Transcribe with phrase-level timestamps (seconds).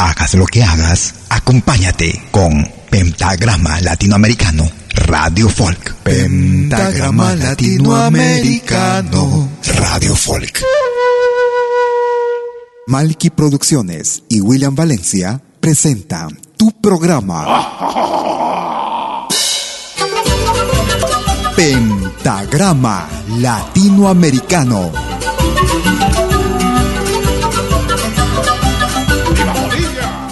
[0.00, 5.94] Hagas lo que hagas, acompáñate con Pentagrama Latinoamericano, Radio Folk.
[5.96, 10.62] Pentagrama Latinoamericano, Radio Folk.
[12.86, 17.44] Malky Producciones y William Valencia presentan tu programa.
[21.56, 23.06] Pentagrama
[23.38, 25.09] Latinoamericano.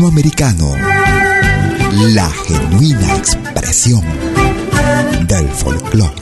[0.00, 0.74] Latinoamericano,
[2.14, 4.02] la genuina expresión
[5.26, 6.14] del folclore.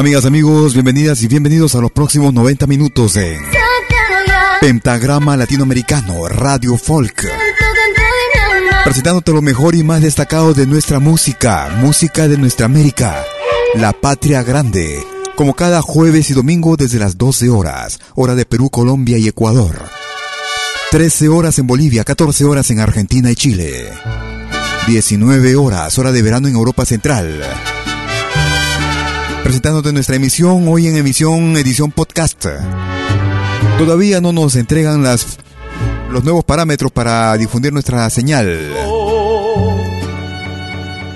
[0.00, 0.72] Amigas, amigos?
[0.72, 3.38] Bienvenidas y bienvenidos a los próximos 90 minutos de
[4.58, 7.28] Pentagrama Latinoamericano Radio Folk.
[8.82, 13.22] Presentándote lo mejor y más destacado de nuestra música, música de nuestra América,
[13.74, 15.04] la patria grande,
[15.36, 19.84] como cada jueves y domingo desde las 12 horas, hora de Perú, Colombia y Ecuador.
[20.92, 23.92] 13 horas en Bolivia, 14 horas en Argentina y Chile.
[24.86, 27.44] 19 horas, hora de verano en Europa Central.
[29.50, 32.46] Presentándote nuestra emisión, hoy en emisión, edición podcast.
[33.78, 35.38] Todavía no nos entregan las,
[36.08, 38.72] los nuevos parámetros para difundir nuestra señal.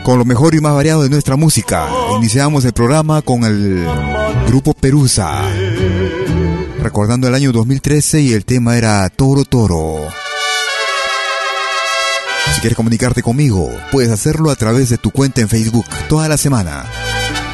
[0.02, 1.86] Con lo mejor y más variado de nuestra música,
[2.16, 3.86] iniciamos el programa con el
[4.48, 5.42] grupo Perusa.
[6.82, 10.08] Recordando el año 2013 y el tema era Toro Toro.
[12.52, 16.36] Si quieres comunicarte conmigo, puedes hacerlo a través de tu cuenta en Facebook toda la
[16.36, 16.84] semana.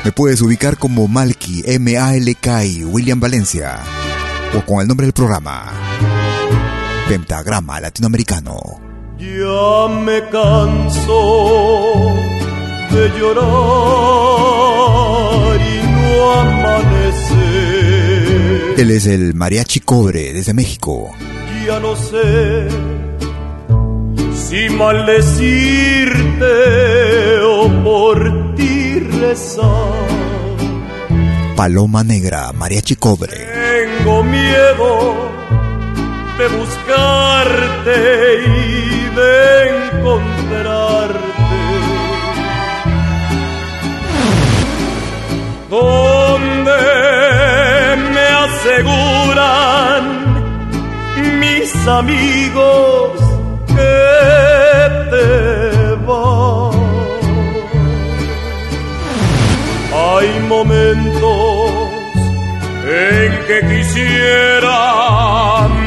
[0.02, 3.81] Me puedes ubicar como Malky, M-A-L-K-I, William Valencia.
[4.56, 5.70] O con el nombre del programa.
[7.06, 8.58] Pentagrama Latinoamericano.
[9.19, 12.14] Ya me canso
[12.91, 13.50] de llorar
[15.61, 17.41] y no amanecer.
[18.79, 21.11] Él es el Mariachi Cobre desde México.
[21.67, 22.69] Ya no sé
[24.35, 26.47] si maldecirte
[27.44, 28.39] o por ti.
[31.56, 33.37] Paloma Negra, Mariachi Cobre.
[33.37, 35.14] Tengo miedo
[36.38, 37.99] de buscarte
[38.46, 41.19] y de encontrarte.
[45.69, 46.81] Donde
[48.14, 50.02] me aseguran
[51.38, 53.12] mis amigos
[53.66, 53.90] te
[56.08, 56.69] va.
[60.12, 61.71] Hay momentos
[62.85, 64.79] en que quisiera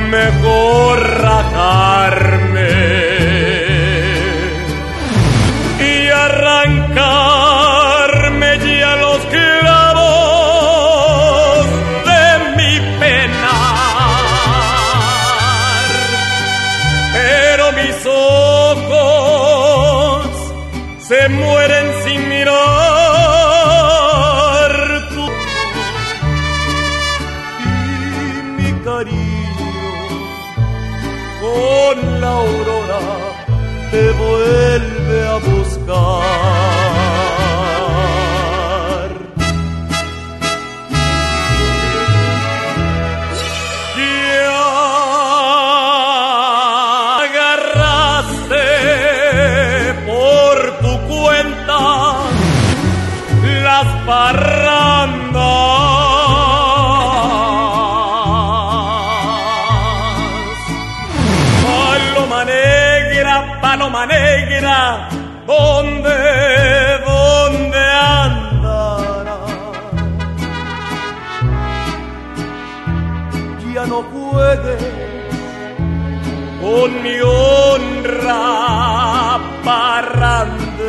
[0.10, 0.98] mejor
[63.84, 65.10] paloma negra,
[65.46, 66.18] ¿dónde,
[67.06, 69.40] dónde andará?
[73.74, 74.84] Ya no juegues
[76.62, 78.42] con mi honra
[79.66, 80.84] parrandera.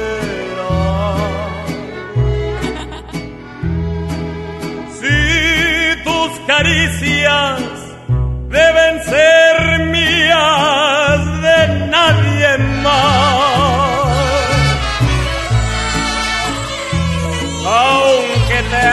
[5.01, 5.19] Si
[6.05, 7.61] tus caricias
[8.49, 9.34] deben ser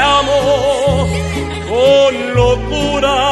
[0.02, 1.08] amo
[1.70, 3.31] con locura,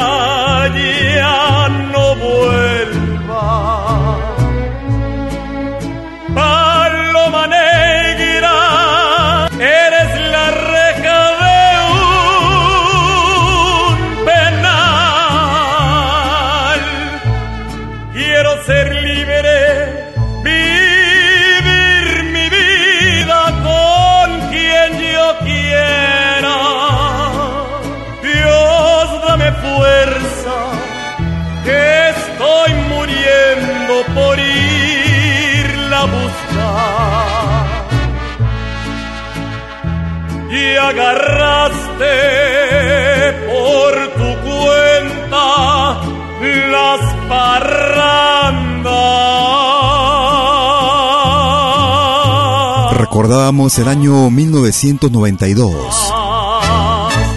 [53.20, 56.14] Recordábamos el año 1992.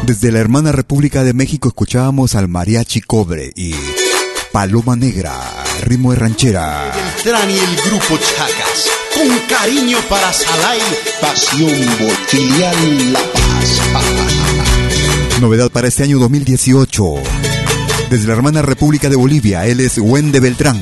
[0.06, 3.74] Desde la hermana República de México escuchábamos al Mariachi Cobre y
[4.52, 5.34] Paloma Negra,
[5.80, 6.92] ritmo de ranchera.
[6.94, 8.90] Beltrán y el grupo Chacas.
[9.12, 10.78] Con cariño para Salay,
[11.20, 13.80] pasión por filial La Paz.
[15.40, 17.14] Novedad para este año 2018.
[18.08, 20.80] Desde la hermana República de Bolivia, él es Wende Beltrán.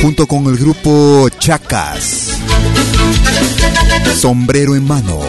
[0.00, 2.30] Junto con el grupo Chacas.
[4.20, 5.20] Sombrero en mano,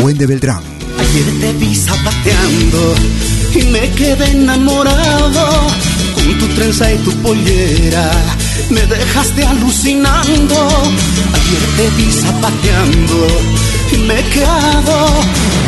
[0.00, 0.62] Wende Beltrán.
[0.98, 2.94] Ayer te vi zapateando
[3.54, 5.66] y me quedé enamorado
[6.14, 8.10] con tu trenza y tu pollera.
[8.70, 10.68] Me dejaste alucinando.
[11.34, 13.26] Ayer te vi zapateando
[13.92, 15.06] y me he quedado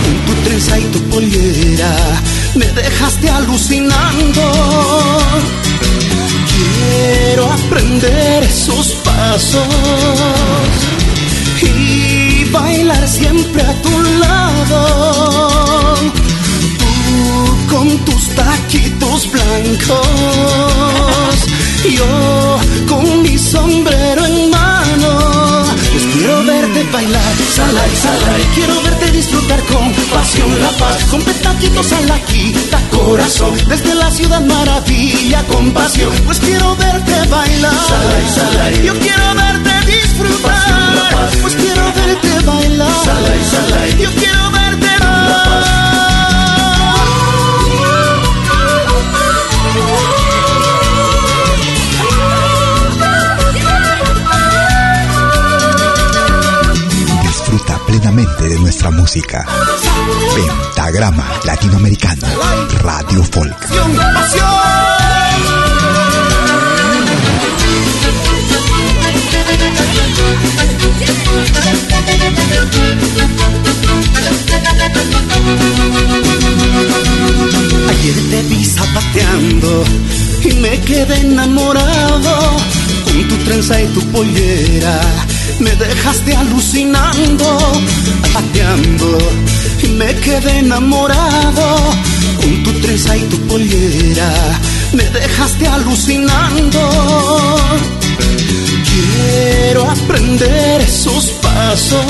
[0.05, 2.23] con tu trenza y tu pollera.
[2.55, 4.43] Me dejaste alucinando.
[6.57, 9.67] Quiero aprender esos pasos
[11.63, 15.95] y bailar siempre a tu lado.
[16.79, 20.07] Tú con tus taquitos blancos,
[21.91, 22.59] yo
[22.89, 24.14] con mi sombrero
[26.95, 32.01] bailar, sala y sala, y quiero verte disfrutar con pasión la paz, con petaquitos a
[32.03, 36.13] la quita corazón, desde la ciudad maravilla con pasión.
[36.25, 43.05] Pues quiero verte bailar, sala y sala, yo quiero verte disfrutar, pues quiero verte bailar,
[43.05, 46.14] sala y sala, yo quiero verte Disfruta
[58.05, 59.47] plenamente de nuestra música.
[60.35, 62.27] Pentagrama Latinoamericano,
[62.83, 63.57] Radio Folk.
[77.89, 79.85] Ayer te vi zapateando
[80.43, 82.57] y me quedé enamorado
[83.05, 85.01] con tu trenza y tu pollera.
[85.61, 87.59] Me dejaste alucinando,
[88.23, 89.19] zapateando
[89.83, 91.77] y me quedé enamorado
[92.41, 94.61] con tu trenza y tu pollera.
[94.93, 96.81] Me dejaste alucinando.
[98.91, 102.07] Quiero aprender esos pasos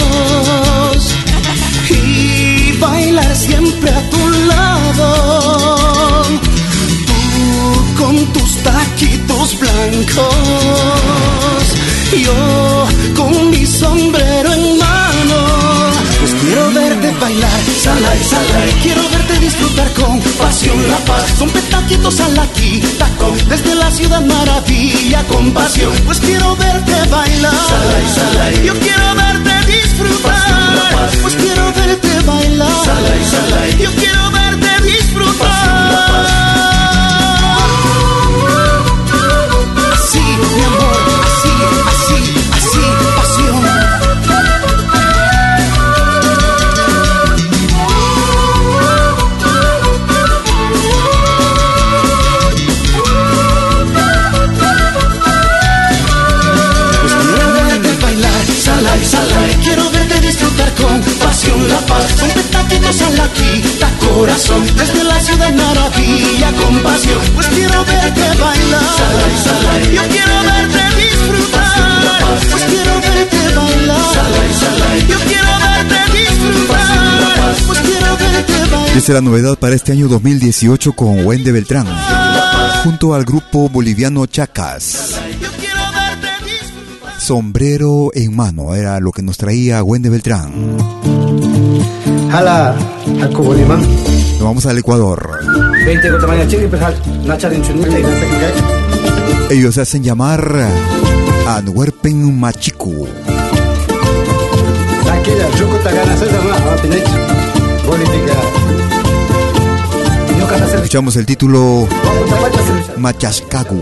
[1.90, 6.22] y bailar siempre a tu lado.
[7.06, 10.34] Tú con tus taquitos blancos,
[12.22, 15.36] yo con mi sombrero en mano.
[16.20, 21.50] Pues quiero verte bailar, sala y sala, quiero verte disfrutar con pasión la paz, con
[21.50, 25.92] petaquitos a la quita, con desde la ciudad maravilla con pasión.
[26.06, 32.84] Pues quiero verte bailar, sala y sala, yo quiero verte disfrutar, pues quiero verte bailar,
[32.84, 36.53] sala y sala, yo quiero verte disfrutar.
[59.62, 65.20] Quiero verte disfrutar con pasión la paz, con petaquitos a la quita corazón, desde la
[65.20, 72.38] ciudad maravilla con pasión, pues quiero verte bailar, sala y sala, yo quiero verte disfrutar,
[72.50, 78.96] pues quiero verte bailar, sala y sala, yo quiero verte disfrutar, pues quiero verte bailar.
[78.96, 81.86] Esta es la novedad para este año 2018 con Wende Beltrán,
[82.84, 85.23] junto al grupo boliviano Chacas.
[87.24, 90.52] Sombrero en mano era lo que nos traía Wende Beltrán.
[92.30, 92.76] Hala,
[93.24, 93.80] aku boleh mang.
[93.80, 95.40] Nos vamos al Ecuador.
[95.88, 96.92] 20 kota banyak ciri perhal.
[97.24, 99.56] Nacar inchunita y nasa kigay.
[99.56, 100.68] Ellos se hacen llamar
[101.48, 103.08] Anwerpen Machiku.
[105.08, 106.52] Sakila, juko tagana sa sama.
[106.60, 106.76] Ah,
[110.62, 111.88] Escuchamos el título
[113.48, 113.72] kaya.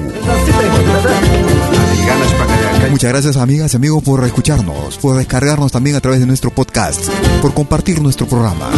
[2.91, 7.09] Muchas gracias amigas y amigos por escucharnos, por descargarnos también a través de nuestro podcast,
[7.43, 8.71] por compartir nuestro programa,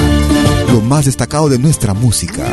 [0.72, 2.44] lo más destacado de nuestra música.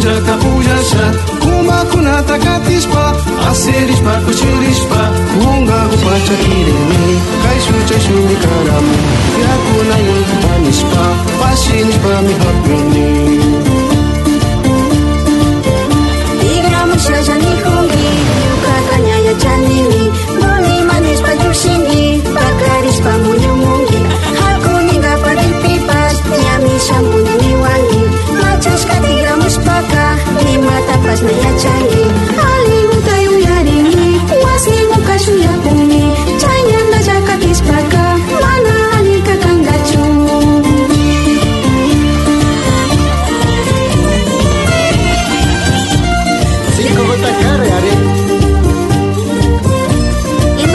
[0.00, 3.12] Bujaca, Bujaxá Kuma, Kunata, Catispa
[3.50, 5.00] Acerispa, Cuxirispa
[5.36, 8.94] Kunga, Upacha, Kiremi Caixu, Chaixu, Nicaramu
[9.42, 11.04] Yakuna, Yukutanispa
[11.38, 13.06] Paxinispa, Mihapuni
[16.48, 17.79] Igramo, Xajanico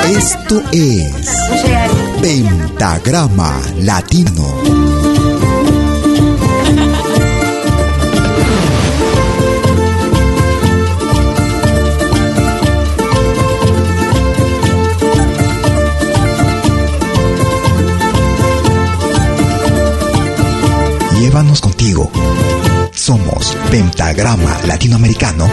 [0.08, 1.12] Esto es
[2.22, 4.75] Pentagrama Latino.
[23.70, 25.50] Pentagrama Latinoamericano.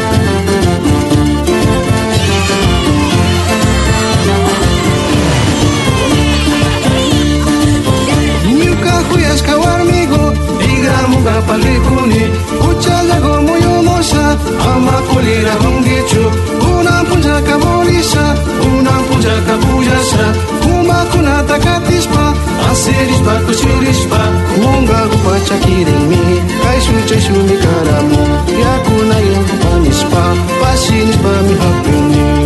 [11.08, 12.22] Muga palikuni
[12.68, 14.36] Uchaga gomo yomosa
[14.72, 16.24] Ama kulira hongichu
[16.72, 18.24] Una punja kabolisa
[18.66, 20.24] Una punja kabujasa
[22.82, 24.20] Sirispa, kuchirispa,
[24.62, 26.42] munga gupacha kirimi.
[26.62, 28.18] kaishu cheshu mi karamu,
[28.62, 30.22] yakuna yengu panispa,
[30.60, 32.41] pashinispa mi hapuni.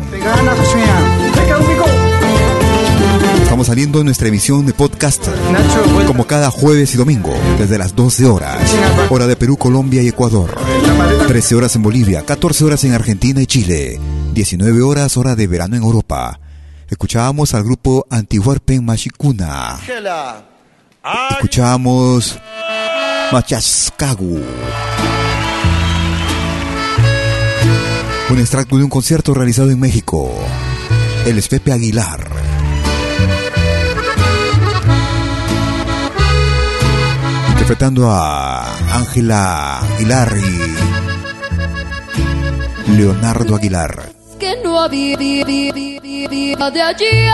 [3.42, 5.26] Estamos saliendo en nuestra emisión de podcast
[6.06, 8.60] como cada jueves y domingo desde las 12 horas,
[9.10, 10.56] hora de Perú, Colombia y Ecuador.
[10.86, 11.28] La maleta.
[11.28, 14.00] 13 horas en Bolivia, 14 horas en Argentina y Chile,
[14.34, 16.40] 19 horas hora de verano en Europa.
[16.90, 19.78] Escuchábamos al grupo Antihuarpen Mashikuna.
[21.06, 22.40] Escuchábamos
[23.32, 24.42] Machaskagu.
[28.30, 30.34] Un extracto de un concierto realizado en México.
[31.28, 32.28] El es Pepe Aguilar.
[37.50, 38.66] Interpretando a
[38.96, 40.36] Ángela Aguilar
[42.88, 44.10] y Leonardo Aguilar.
[44.40, 47.32] que no había de ayer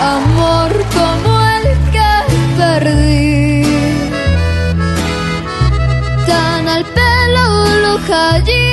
[0.00, 1.09] amor que
[2.60, 3.62] perdí.
[6.28, 7.46] Tan al pelo
[7.84, 8.64] lo hallé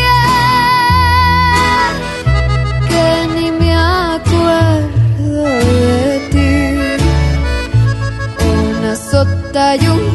[2.89, 3.71] que ni me
[4.09, 5.43] acuerdo
[6.03, 6.55] de ti.
[8.55, 10.06] Una sota y un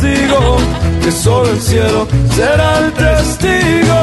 [0.00, 0.58] Digo,
[1.02, 3.94] que solo el cielo será el testigo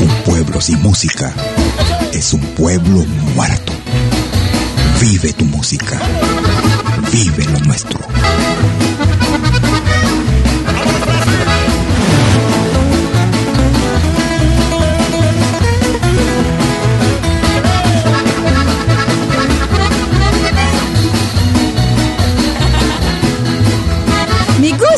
[0.00, 1.32] Un pueblo sin música
[2.12, 3.72] es un pueblo muerto.
[5.00, 6.00] Vive tu música.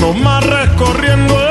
[0.00, 1.43] No más recorriendo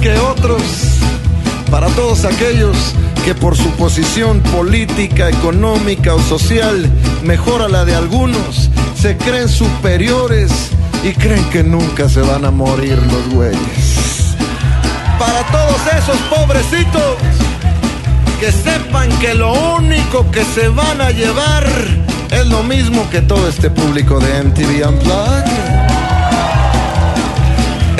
[0.00, 0.62] que otros,
[1.70, 2.76] para todos aquellos
[3.24, 6.88] que por su posición política, económica o social
[7.22, 10.50] mejora la de algunos, se creen superiores
[11.02, 14.34] y creen que nunca se van a morir los güeyes.
[15.18, 17.16] Para todos esos pobrecitos
[18.40, 21.66] que sepan que lo único que se van a llevar
[22.30, 25.67] es lo mismo que todo este público de MTV Unplugged.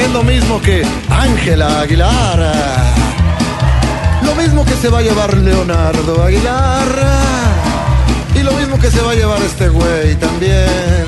[0.09, 2.41] Es lo mismo que Ángela Aguilar.
[4.25, 6.89] Lo mismo que se va a llevar Leonardo Aguilar.
[8.35, 11.07] Y lo mismo que se va a llevar este güey también.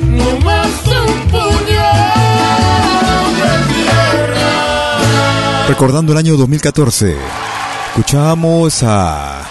[0.00, 1.60] No más un puñado
[3.38, 4.98] de tierra.
[5.68, 7.16] Recordando el año 2014,
[7.94, 9.49] escuchamos a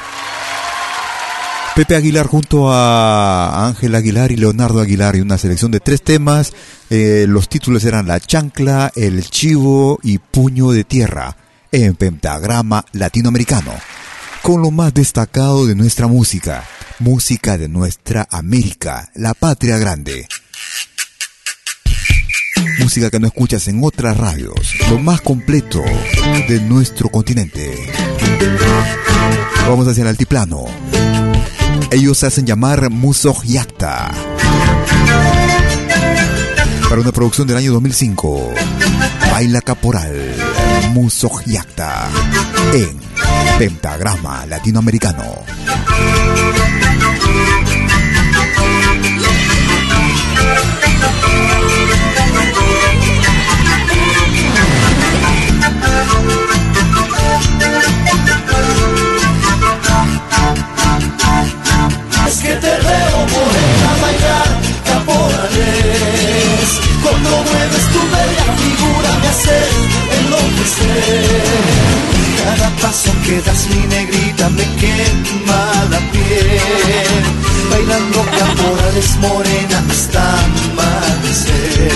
[1.80, 6.52] Pepe Aguilar junto a Ángel Aguilar y Leonardo Aguilar y una selección de tres temas.
[6.90, 11.38] Eh, los títulos eran La Chancla, El Chivo y Puño de Tierra
[11.72, 13.72] en pentagrama latinoamericano,
[14.42, 16.66] con lo más destacado de nuestra música,
[17.00, 20.28] música de nuestra América, la patria grande.
[22.80, 25.82] Música que no escuchas en otras radios, lo más completo
[26.50, 27.74] de nuestro continente.
[29.66, 30.66] Vamos hacia el altiplano.
[31.92, 34.12] Ellos se hacen llamar Musoj Yakta.
[36.90, 38.52] Para una producción del año 2005.
[39.32, 40.36] Baila Caporal.
[40.94, 42.10] Musoj Yakta.
[42.74, 43.00] En
[43.58, 45.44] Pentagrama Latinoamericano.
[72.44, 77.24] Cada paso que das mi negrita me quema la piel.
[77.70, 81.92] Bailando caporales morena hasta amanecer.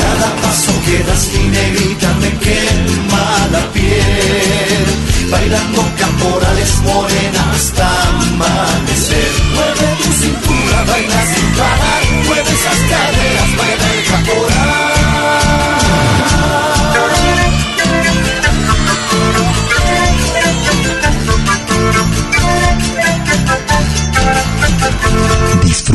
[0.00, 4.84] Cada paso que das mi negrita me quema la piel.
[5.30, 9.32] Bailando caporales morena hasta amanecer.
[9.54, 12.02] Mueve tu cintura, baila sin parar.
[12.26, 14.85] Mueve esas caderas, baila el caporal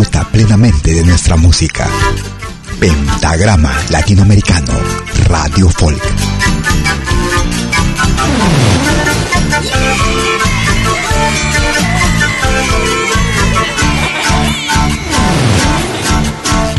[0.01, 1.87] Disfruta plenamente de nuestra música.
[2.79, 4.73] Pentagrama Latinoamericano,
[5.25, 6.01] Radio Folk.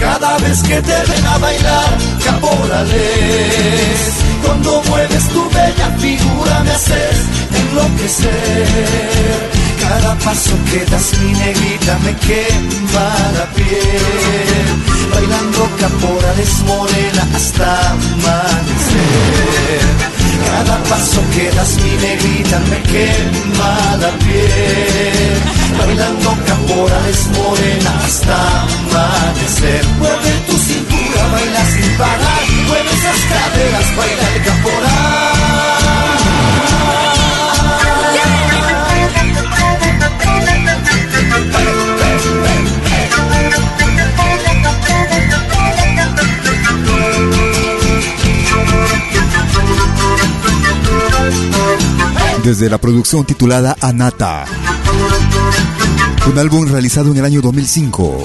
[0.01, 4.01] Cada vez que te ven a bailar caporales,
[4.45, 7.19] cuando mueves tu bella figura me haces
[7.55, 9.62] enloquecer.
[9.83, 14.67] Cada paso que das mi negrita me quema la piel,
[15.13, 19.33] bailando caporales morena hasta amanecer.
[20.47, 25.39] Cada paso que das mi negrita me quema la piel
[25.79, 27.72] Bailando caporales morena
[52.45, 54.45] Desde la producción titulada Anata,
[56.29, 58.19] un álbum realizado en el año 2005.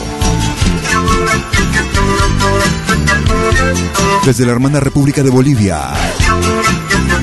[4.25, 5.91] Desde la hermana República de Bolivia,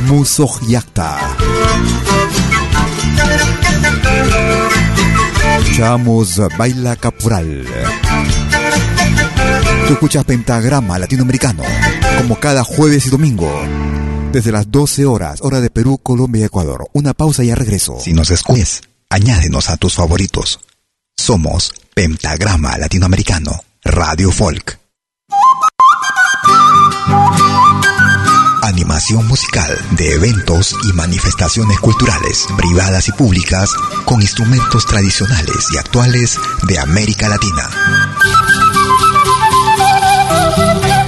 [0.06, 1.18] Musoj Yakta.
[5.58, 7.66] Escuchamos Baila Caporal.
[9.88, 11.64] Tú escuchas Pentagrama Latinoamericano,
[12.18, 13.50] como cada jueves y domingo,
[14.34, 16.88] desde las 12 horas, hora de Perú, Colombia y Ecuador.
[16.92, 17.98] Una pausa y ya regreso.
[18.00, 20.58] Si nos escuches, añádenos a tus favoritos.
[21.16, 23.52] Somos Pentagrama Latinoamericano,
[23.84, 24.80] Radio Folk.
[28.62, 33.70] Animación musical de eventos y manifestaciones culturales, privadas y públicas,
[34.04, 37.70] con instrumentos tradicionales y actuales de América Latina.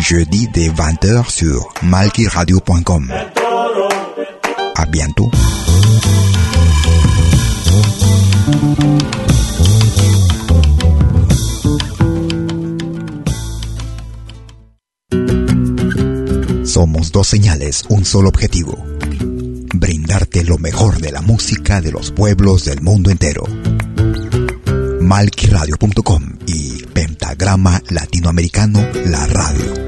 [0.00, 3.12] Jeudi dès 20h sur malkiradio.com.
[4.76, 5.30] À bientôt.
[16.64, 18.78] Somos dos señales, un solo objetivo.
[19.74, 23.44] Brindarte lo mejor de la música de los pueblos del mundo entero.
[25.00, 29.87] Malquiradio.com y Pentagrama Latinoamericano, la radio.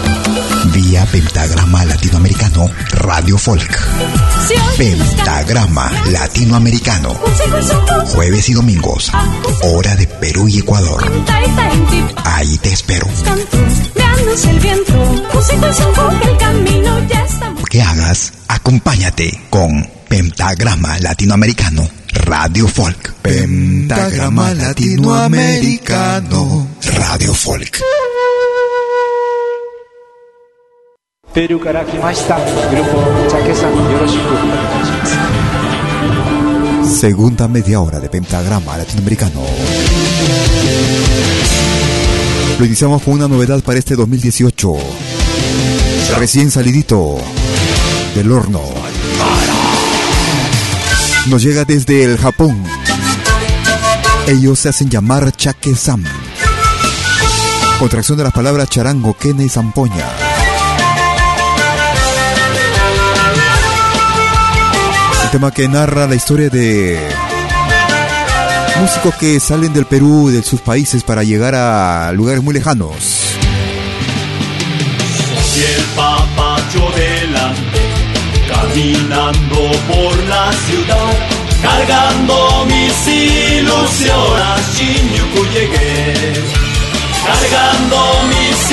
[0.65, 3.79] Vía Pentagrama Latinoamericano Radio Folk.
[4.77, 7.15] Pentagrama Latinoamericano.
[8.13, 9.11] Jueves y domingos.
[9.63, 11.03] Hora de Perú y Ecuador.
[12.25, 13.07] Ahí te espero.
[17.69, 23.13] Que hagas, acompáñate con Pentagrama Latinoamericano Radio Folk.
[23.21, 27.81] Pentagrama Latinoamericano Radio Folk.
[31.36, 32.42] ペルーから来ましたグ
[32.76, 34.46] ループチャケさんよろしくお願
[34.80, 39.42] いします Segunda media hora de Pentagrama Latinoamericano.
[42.58, 44.72] Lo iniciamos con una novedad para este 2018.
[46.18, 47.18] Recién salidito
[48.14, 48.62] del horno.
[51.28, 52.64] Nos llega desde el Japón.
[54.26, 56.02] Ellos se hacen llamar Chake-san.
[57.78, 60.19] Contracción de las palabras charango, kene y zampoña.
[65.31, 66.99] tema que narra la historia de
[68.81, 73.37] músicos que salen del Perú, de sus países, para llegar a lugares muy lejanos.
[75.55, 77.79] Y el papacho delante,
[78.49, 81.13] caminando por la ciudad,
[81.61, 86.33] cargando mis ilusiones, a Shinjuku llegué.
[87.25, 88.71] Cargando mis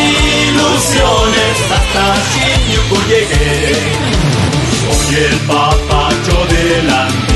[0.48, 4.47] ilusiones, hasta Shinjuku llegué.
[4.90, 7.34] Soy el papacho delante,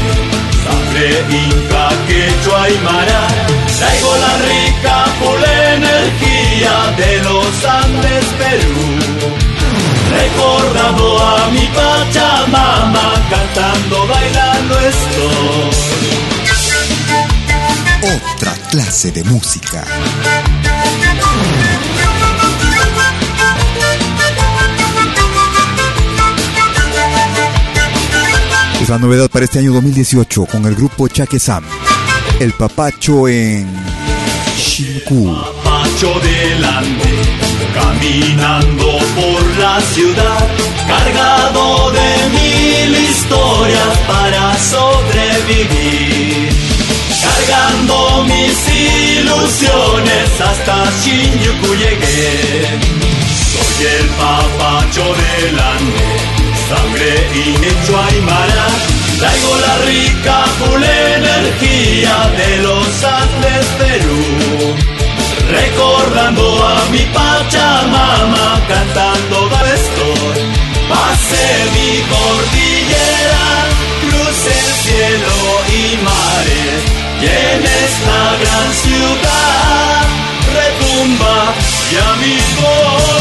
[0.64, 3.28] sangre inca, quechua y mara.
[3.78, 5.42] Traigo la rica full
[5.74, 8.84] energía de los Andes, Perú.
[10.10, 15.92] Recordando a mi Pachamama, cantando, bailando estoy.
[18.02, 19.84] Otra clase de música.
[28.82, 31.62] Es la novedad para este año 2018 con el grupo Chake Sam.
[32.40, 33.72] El papacho en
[34.58, 35.32] Shinku.
[35.62, 37.10] Papacho delante,
[37.72, 40.48] caminando por la ciudad,
[40.88, 46.48] cargado de mil historias para sobrevivir.
[47.22, 48.68] Cargando mis
[49.20, 52.80] ilusiones hasta Shinjuku llegué.
[53.52, 56.41] Soy el papacho delante
[56.72, 58.66] sangre y hecho aymara,
[59.18, 64.24] Traigo la rica full energía de los Andes Perú.
[65.58, 69.38] Recordando a mi Pachamama cantando
[69.76, 70.40] estoy.
[70.88, 71.44] Pase
[71.74, 73.46] mi cordillera,
[74.02, 75.36] cruce el cielo
[75.80, 76.80] y mares.
[77.20, 80.04] Y en esta gran ciudad
[80.58, 81.54] retumba
[81.92, 83.11] ya mi voz.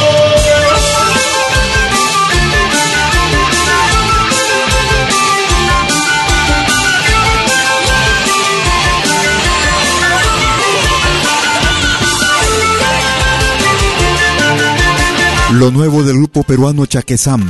[15.54, 17.46] Lo nuevo del grupo peruano Chaquesam.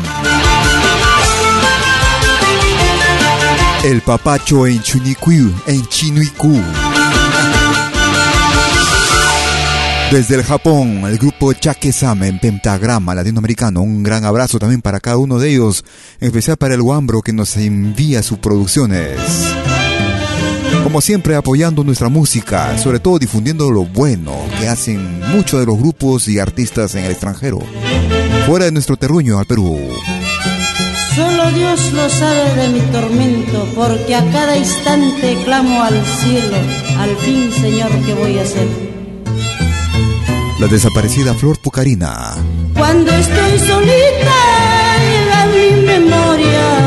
[3.84, 6.60] El papacho en Chunicu, en Chinuiku.
[10.12, 13.82] Desde el Japón, el grupo Chaquesam en pentagrama latinoamericano.
[13.82, 15.86] Un gran abrazo también para cada uno de ellos,
[16.20, 19.20] en especial para el Wambro que nos envía sus producciones.
[20.84, 25.78] Como siempre apoyando nuestra música, sobre todo difundiendo lo bueno que hacen muchos de los
[25.78, 27.60] grupos y artistas en el extranjero,
[28.48, 29.80] fuera de nuestro terruño al Perú.
[31.16, 36.58] Solo Dios lo sabe de mi tormento, porque a cada instante clamo al cielo,
[36.98, 38.68] al fin Señor, ¿qué voy a hacer?
[40.60, 42.34] La desaparecida Flor Pucarina.
[42.76, 44.38] Cuando estoy solita,
[45.10, 46.81] llega mi memoria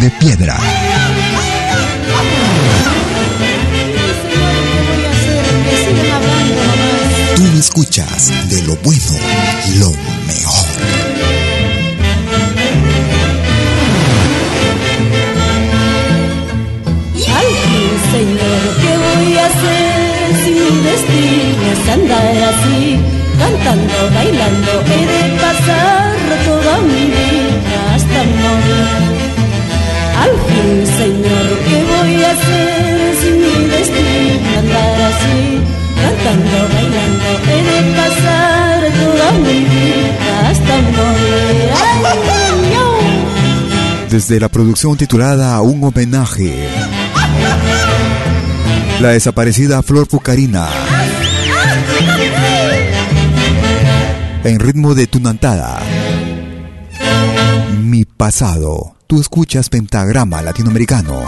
[0.00, 0.56] de piedra.
[7.36, 9.12] Tú me escuchas de lo bueno,
[9.78, 9.92] lo
[10.26, 10.66] mejor.
[17.70, 20.52] Fin, Señor, ¿qué voy a hacer si
[20.88, 22.98] destino es andar así?
[23.38, 29.39] Cantando, bailando, he de pasar toda mi vida hasta morir.
[30.20, 35.60] Al fin, Señor, ¿qué voy a hacer si mi destino es andar así?
[36.02, 41.70] Cantando, bailando, he de pasar toda mi vida hasta morir.
[41.74, 42.90] ¡Ay, miau!
[44.10, 46.68] Desde la producción titulada Un homenaje.
[49.00, 50.68] La desaparecida Flor Pucarina.
[54.44, 55.80] En ritmo de tunantada.
[57.82, 58.99] Mi pasado.
[59.10, 61.24] Tú escuchas Pentagrama Latinoamericano.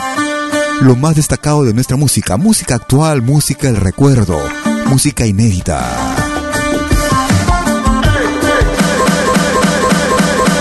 [0.82, 2.36] Lo más destacado de nuestra música.
[2.36, 4.38] Música actual, música del recuerdo.
[4.86, 5.84] Música inédita.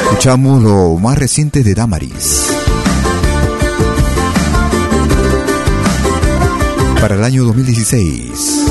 [0.05, 2.47] Escuchamos lo más reciente de Damaris.
[6.99, 8.65] Para el año 2016.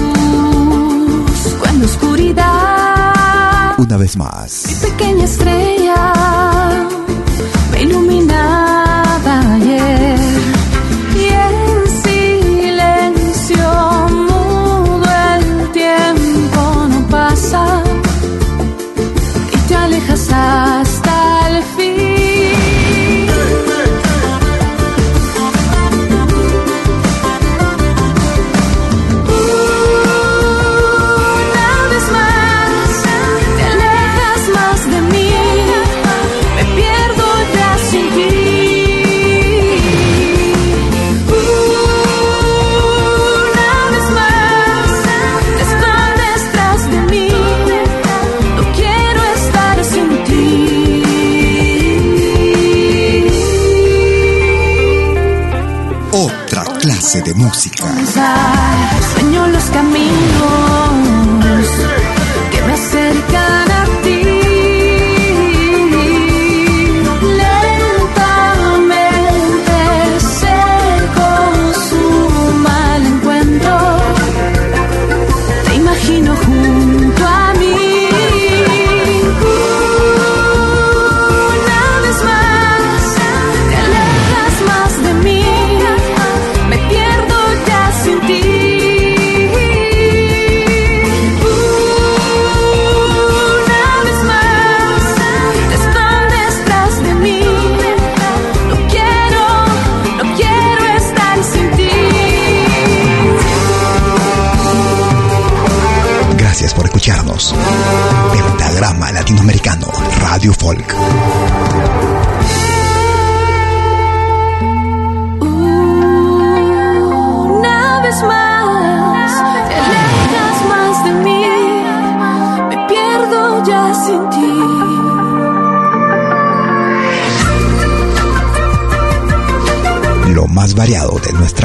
[1.25, 4.65] Busco en la oscuridad Una vez más.
[4.67, 5.70] mi pequeña estrella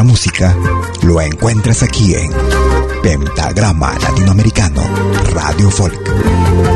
[0.05, 0.55] música
[1.01, 2.31] lo encuentras aquí en
[3.01, 4.81] Pentagrama Latinoamericano,
[5.33, 6.74] Radio Folk.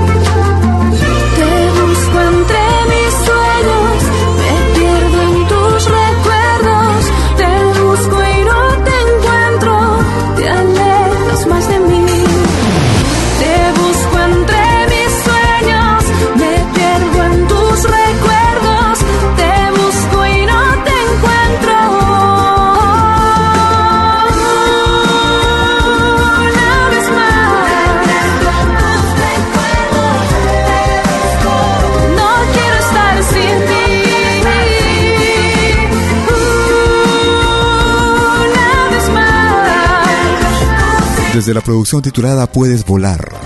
[41.40, 43.40] Desde la producción titulada Puedes volar, No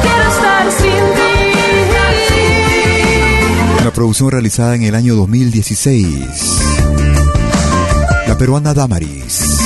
[0.00, 1.28] quiero estar sin ti.
[3.82, 6.26] una producción realizada en el año 2016.
[8.26, 9.58] La peruana Damaris.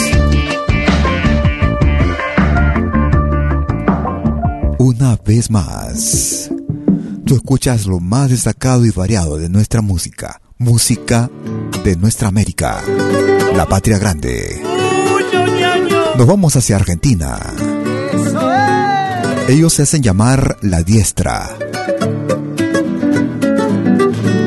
[4.81, 6.51] Una vez más,
[7.25, 11.31] tú escuchas lo más destacado y variado de nuestra música, música
[11.85, 12.83] de nuestra América,
[13.55, 14.82] la patria grande.
[16.23, 17.37] Nos vamos hacia Argentina.
[19.49, 21.49] Ellos se hacen llamar La Diestra.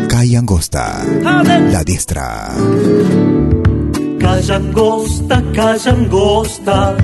[0.08, 1.04] Calle Angosta.
[1.22, 2.56] La Diestra.
[4.22, 6.96] Calla angosta, calla angosta,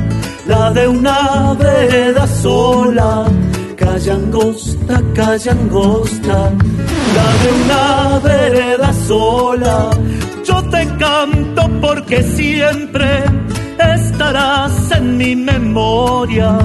[0.48, 3.30] la de una vereda sola.
[3.76, 5.02] Calla angosta,
[5.52, 6.52] angosta,
[7.18, 9.90] la de una vereda sola.
[10.46, 13.26] Yo te canto porque siempre
[13.96, 16.58] estarás en mi memoria.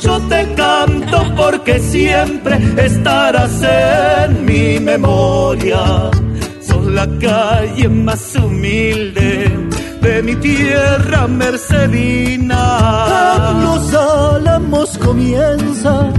[0.00, 6.10] Yo te canto porque siempre estarás en mi memoria.
[6.60, 9.50] Sos la calle más humilde
[10.00, 12.62] de mi tierra mercedina.
[13.62, 16.12] Los álamos comienza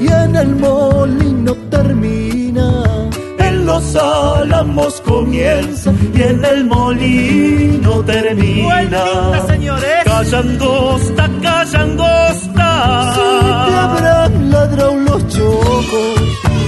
[0.00, 2.13] y en el molino termina.
[3.74, 9.04] Los álamos comienza y en el molino termina.
[9.48, 10.04] señores.
[10.04, 13.14] Calla angosta, calla angosta.
[13.14, 13.20] Si
[13.66, 16.14] te habrán ladrado los chocos.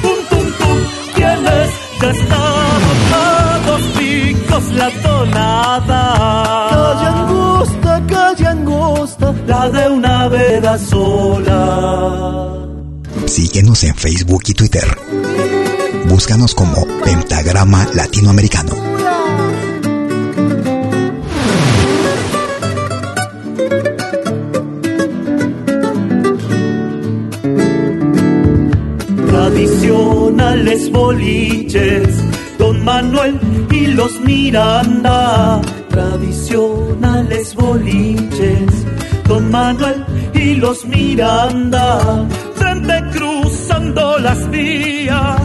[0.03, 0.79] Tum, tum, tum,
[1.15, 6.03] tienes ya estamos a dos picos la tonada.
[6.73, 9.35] Calle angosta, calle angosta.
[9.47, 11.61] La de una veda sola.
[13.27, 15.66] Síguenos en Facebook y Twitter.
[16.09, 18.75] Búscanos como Pentagrama Latinoamericano.
[29.29, 32.09] Tradicionales boliches,
[32.59, 33.41] Don Manuel
[33.71, 35.61] y los Miranda.
[35.91, 38.71] Tradicionales boliches,
[39.29, 40.05] Don Manuel
[40.35, 42.27] y los Miranda.
[42.55, 45.41] Frente cruzando las vías,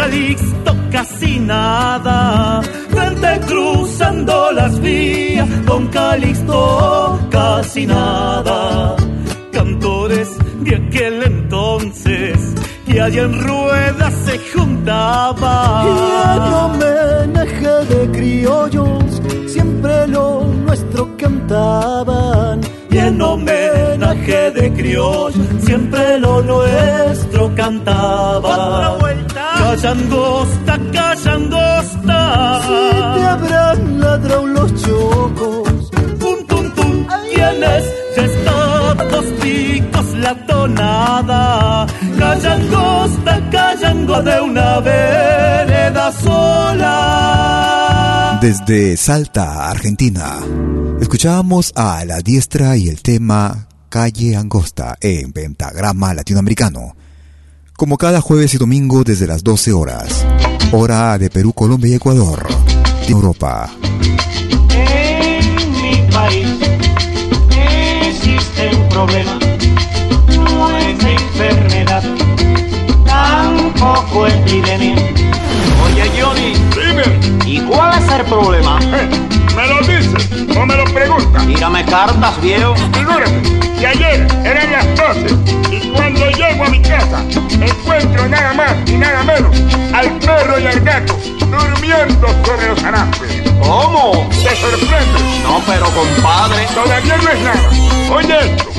[0.00, 2.62] Calixto casi nada.
[2.88, 8.96] Frente cruzando las vías, Don Calixto casi nada.
[9.52, 10.28] Cantores
[10.64, 12.38] de aquel entonces
[12.86, 15.86] que allá en ruedas se juntaban.
[15.86, 15.92] Y
[16.34, 22.62] en homenaje de criollos, siempre lo nuestro cantaban.
[22.90, 28.96] Y en homenaje de criollos, siempre lo nuestro cantaba.
[29.70, 32.60] Calla angosta, calla angosta.
[32.66, 35.90] Si te habrán ladrado los chocos.
[36.18, 37.06] Pum, pum, pum.
[37.32, 37.84] ¿Quién es?
[38.16, 41.86] Ya está dos picos la tonada.
[42.18, 46.88] Calla angosta, calla angosta de una vereda sola.
[48.42, 50.40] Desde Salta, Argentina,
[51.00, 56.96] escuchábamos a la diestra y el tema Calle Angosta en Pentagrama Latinoamericano.
[57.80, 60.26] Como cada jueves y domingo desde las 12 horas,
[60.70, 62.46] hora de Perú, Colombia y Ecuador,
[63.08, 63.70] Europa.
[64.68, 66.46] En mi país
[68.02, 69.38] existe un problema,
[70.44, 72.02] no es enfermedad,
[73.06, 74.96] tampoco epidemia.
[75.86, 77.46] Oye Johnny, dime.
[77.46, 78.78] ¿Y cuál es el problema?
[79.56, 81.46] ¿Me lo dices o me lo preguntas?
[81.46, 82.74] Tírame cartas, viejo.
[82.92, 83.42] Figúrate,
[83.80, 85.89] que ayer eran las 12 y cuando
[86.60, 87.24] llego a mi casa
[87.60, 89.56] encuentro nada más y nada menos
[89.92, 93.42] al perro y al gato durmiendo sobre los anafres.
[93.60, 94.28] ¿Cómo?
[94.30, 95.20] ¿Te sorprende?
[95.42, 96.66] No, pero compadre.
[96.74, 97.70] Todavía no es nada.
[98.14, 98.70] Oye esto.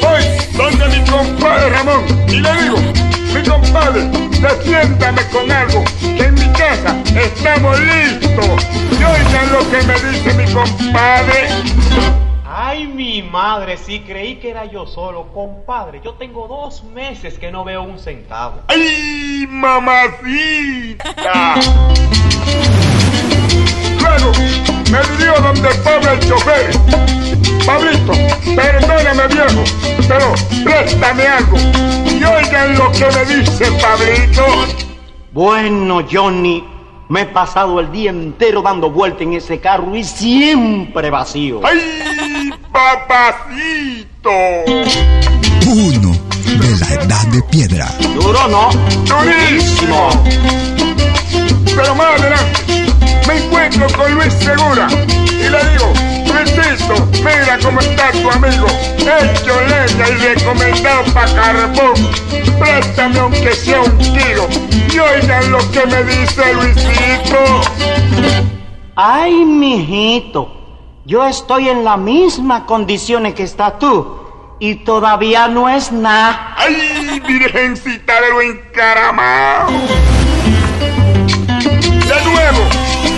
[0.00, 0.22] Voy
[0.56, 2.76] donde mi compadre Ramón y le digo,
[3.34, 4.02] mi compadre,
[4.40, 8.66] defiéndame con algo, que en mi casa estamos listos.
[8.90, 12.21] Y oigan lo que me dice mi compadre.
[12.54, 16.02] Ay, mi madre, si creí que era yo solo, compadre.
[16.04, 18.60] Yo tengo dos meses que no veo un centavo.
[18.68, 21.54] ¡Ay, mamacita!
[24.02, 24.32] Luego
[24.90, 26.72] me dirijo donde Pablo el chofer.
[27.64, 28.12] Pablito,
[28.54, 29.64] perdóname viejo,
[30.06, 31.56] pero préstame algo.
[32.04, 34.44] Y oigan lo que me dice Pablito.
[35.32, 36.62] Bueno, Johnny,
[37.12, 41.60] me he pasado el día entero dando vuelta en ese carro y siempre vacío.
[41.62, 44.30] ¡Ay, papacito!
[45.66, 46.16] Uno
[46.58, 47.86] de la edad de piedra.
[48.14, 48.70] Duro, ¿no?
[49.04, 50.08] Durísimo.
[51.76, 52.86] Pero más adelante
[53.28, 54.88] me encuentro con Luis Segura
[55.28, 55.92] y le digo,
[56.32, 58.66] Luisito, mira cómo está tu amigo,
[58.98, 61.94] hecho leña y recomendado para carbón.
[62.58, 64.48] Préstame aunque sea un kilo
[64.92, 67.60] y oigan lo que me dice Luisito.
[68.94, 70.52] Ay, mijito,
[71.04, 74.22] yo estoy en las mismas condiciones que estás tú
[74.58, 76.54] y todavía no es nada.
[76.56, 79.72] ¡Ay, virgencita de lo encaramado!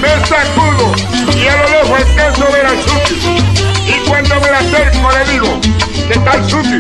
[0.04, 0.92] Me sacudo
[1.34, 3.14] y a lo lejos alcanzo ver al Suki.
[3.86, 5.60] Y cuando me la acerco le digo,
[6.08, 6.78] ¿qué tal Suki?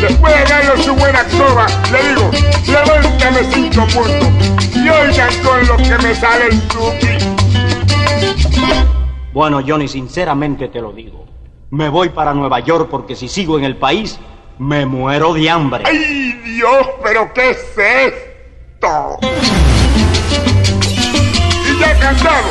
[0.00, 2.30] Después de darle su buena coba, le digo,
[2.66, 4.28] levántame cinco puntos.
[4.74, 7.34] Y oigan con lo que me sale el Suki.
[9.32, 11.24] Bueno, Johnny, sinceramente te lo digo.
[11.70, 14.18] Me voy para Nueva York porque si sigo en el país,
[14.58, 15.84] me muero de hambre.
[15.86, 16.86] ¡Ay, Dios!
[17.02, 19.18] ¿Pero qué es esto?
[21.84, 22.48] Ya cansado,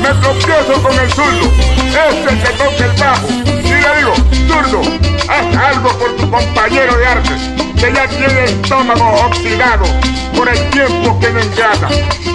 [0.00, 1.50] me tropiezo con el zurdo,
[2.08, 4.14] este que toca el bajo, y le digo,
[4.46, 4.80] zurdo,
[5.28, 9.84] haz algo por tu compañero de artes, que ya tiene el estómago oxidado
[10.36, 11.88] por el tiempo que no engrasa.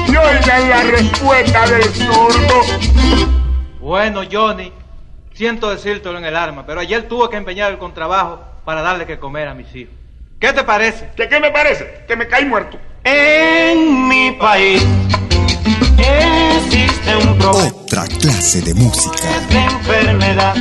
[0.08, 2.62] Y oigan la respuesta del zurdo.
[3.80, 4.74] Bueno, Johnny,
[5.34, 9.20] siento decírtelo en el arma, pero ayer tuve que empeñar el contrabajo para darle que
[9.20, 9.94] comer a mis hijos.
[10.38, 11.12] ¿Qué te parece?
[11.16, 12.04] ¿Qué, qué me parece?
[12.06, 12.78] Que me caí muerto.
[13.06, 14.86] En mi país
[16.58, 17.68] existe un problema.
[17.68, 19.16] Otra clase de música.
[19.50, 20.56] De enfermedad.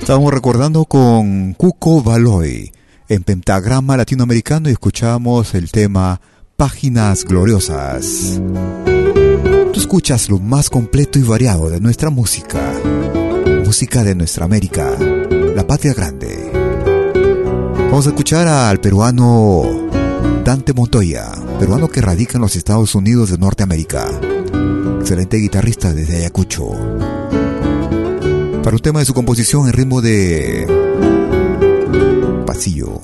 [0.00, 2.72] Estábamos recordando con Cuco Baloy
[3.08, 6.20] en Pentagrama Latinoamericano y escuchamos el tema
[6.56, 8.40] Páginas Gloriosas.
[9.72, 12.72] Tú escuchas lo más completo y variado de nuestra música.
[13.64, 14.96] Música de nuestra América,
[15.54, 16.50] la patria grande.
[17.90, 19.85] Vamos a escuchar al peruano
[20.46, 24.08] Dante Montoya, peruano que radica en los Estados Unidos de Norteamérica.
[25.00, 26.70] Excelente guitarrista desde Ayacucho.
[28.62, 30.64] Para un tema de su composición en ritmo de
[32.46, 33.00] pasillo.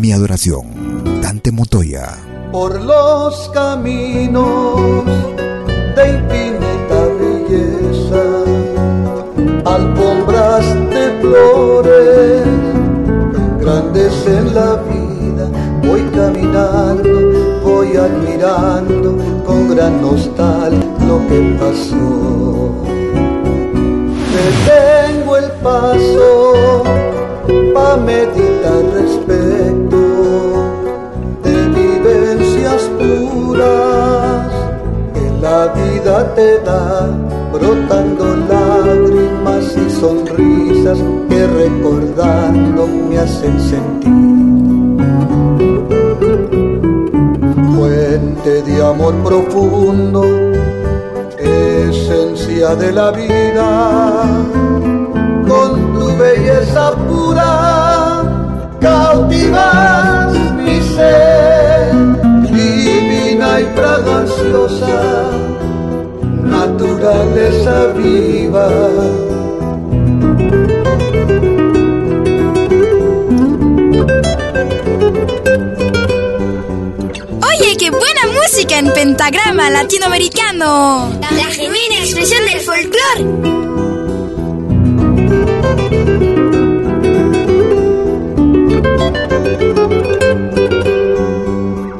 [0.00, 2.18] Mi adoración, Dante Montoya.
[2.50, 5.04] Por los caminos
[5.94, 8.24] de infinita belleza,
[9.64, 12.07] alfombras de flores,
[14.00, 15.48] en la vida,
[15.82, 17.18] voy caminando,
[17.64, 22.84] voy admirando con gran nostalgia lo que pasó.
[24.34, 26.84] Detengo el paso
[27.74, 30.00] pa' meditar respecto
[31.42, 34.46] de vivencias puras
[35.12, 37.10] que la vida te da,
[37.52, 39.27] brotando lágrimas
[39.90, 40.98] sonrisas
[41.28, 44.12] que recordando me hacen sentir.
[47.74, 50.24] Fuente de amor profundo,
[51.38, 54.44] esencia de la vida,
[55.46, 57.98] con tu belleza pura
[58.80, 61.92] cautivas mi ser,
[62.42, 65.30] divina y fraganciosa,
[66.44, 68.68] naturaleza viva.
[78.50, 81.10] Música en pentagrama latinoamericano.
[81.20, 83.24] La genuina expresión del folclore.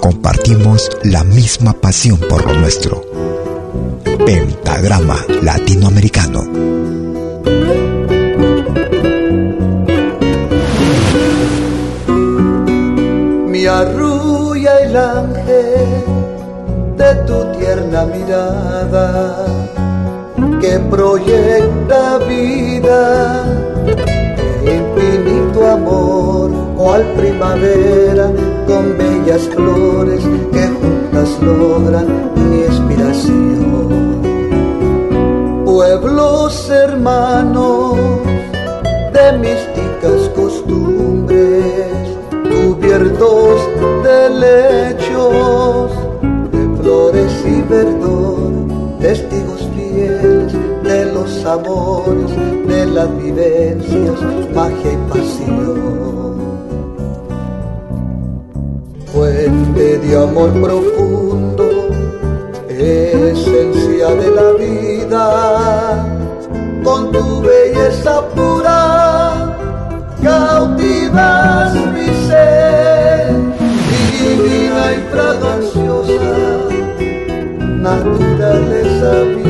[0.01, 3.05] Compartimos la misma pasión por lo nuestro.
[4.25, 6.45] Pentagrama Latinoamericano.
[13.49, 15.38] Mi arrulla el tu
[17.99, 19.47] tierna mirada
[20.61, 23.45] que proyecta vida
[24.63, 28.31] infinito amor, cual primavera
[28.67, 30.23] con bellas flores
[30.53, 32.07] que juntas logran
[32.51, 33.89] mi inspiración.
[35.65, 37.97] Pueblos hermanos
[39.13, 39.68] de místicas
[52.67, 54.21] de las vivencias,
[54.55, 56.39] magia y pasión.
[59.07, 61.65] Fuente de amor profundo,
[62.69, 65.25] esencia de la vida,
[66.85, 69.57] con tu belleza pura,
[70.23, 73.35] cautivas mi ser,
[74.13, 76.13] divina y fraganciosa,
[77.81, 79.48] naturaleza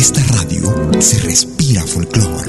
[0.00, 0.64] esta radio
[0.98, 2.46] se respira folclor.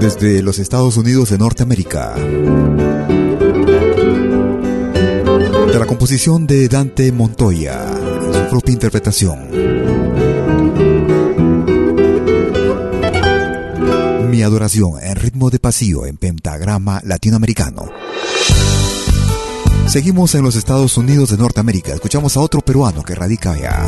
[0.00, 2.14] Desde los Estados Unidos de Norteamérica.
[5.72, 7.86] De la composición de Dante Montoya,
[8.32, 9.71] su propia interpretación.
[14.44, 17.88] Adoración en ritmo de pasillo en pentagrama latinoamericano.
[19.86, 21.92] Seguimos en los Estados Unidos de Norteamérica.
[21.92, 23.86] Escuchamos a otro peruano que radica allá.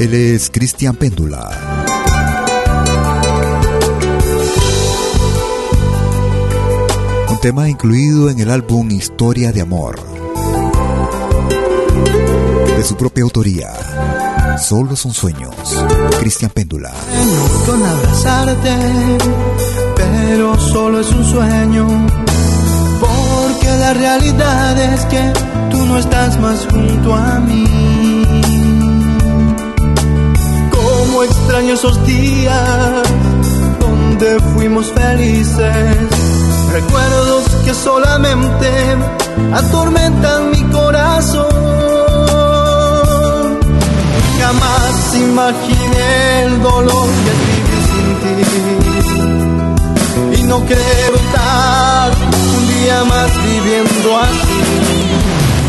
[0.00, 1.84] Él es Cristian Péndula.
[7.28, 10.00] Un tema incluido en el álbum Historia de Amor.
[12.76, 14.58] De su propia autoría.
[14.58, 15.54] Solo son sueños.
[16.18, 16.92] Cristian Péndula.
[17.64, 18.74] con abrazarte,
[19.96, 21.86] pero solo es un sueño.
[23.00, 25.32] Porque la realidad es que
[25.70, 27.64] tú no estás más junto a mí.
[30.70, 33.02] Como extraño esos días
[33.78, 35.96] donde fuimos felices.
[36.72, 38.68] Recuerdos que solamente
[39.54, 41.97] atormentan mi corazón.
[45.18, 48.36] Imaginé el dolor que vivir sin ti.
[50.38, 52.06] Y no quiero estar
[52.56, 54.60] un día más viviendo así.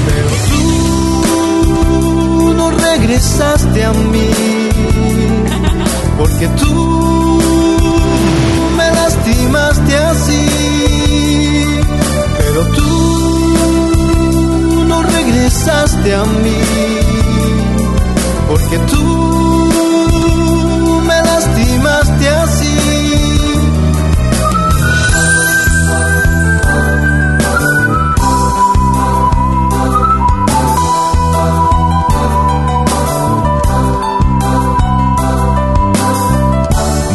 [0.08, 0.64] Pero tú
[2.58, 4.30] no regresaste a mí.
[6.18, 6.74] Porque tú
[8.78, 10.44] me lastimaste así.
[12.38, 12.90] Pero tú
[14.88, 17.19] no regresaste a mí
[18.70, 19.04] porque tú
[21.06, 22.76] me lastimaste así.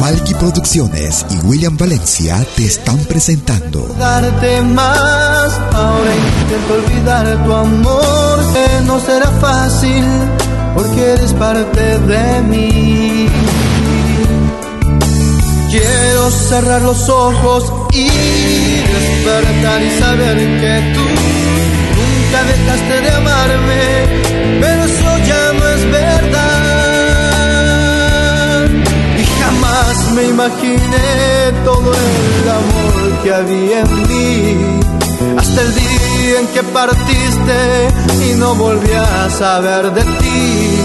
[0.00, 8.38] Malky Producciones y William Valencia te están presentando Darte más, ahora intento olvidar tu amor,
[8.52, 10.04] que no será fácil
[10.74, 13.28] porque eres parte de mí.
[15.70, 21.04] Quiero cerrar los ojos y despertar y saber que tú
[21.98, 23.84] nunca dejaste de amarme,
[24.60, 27.04] pero eso ya no es verdad.
[29.18, 34.56] Y jamás me imaginé todo el amor que había en mí,
[35.36, 37.88] hasta el día en que partiste
[38.26, 40.78] y no volví a saber de ti.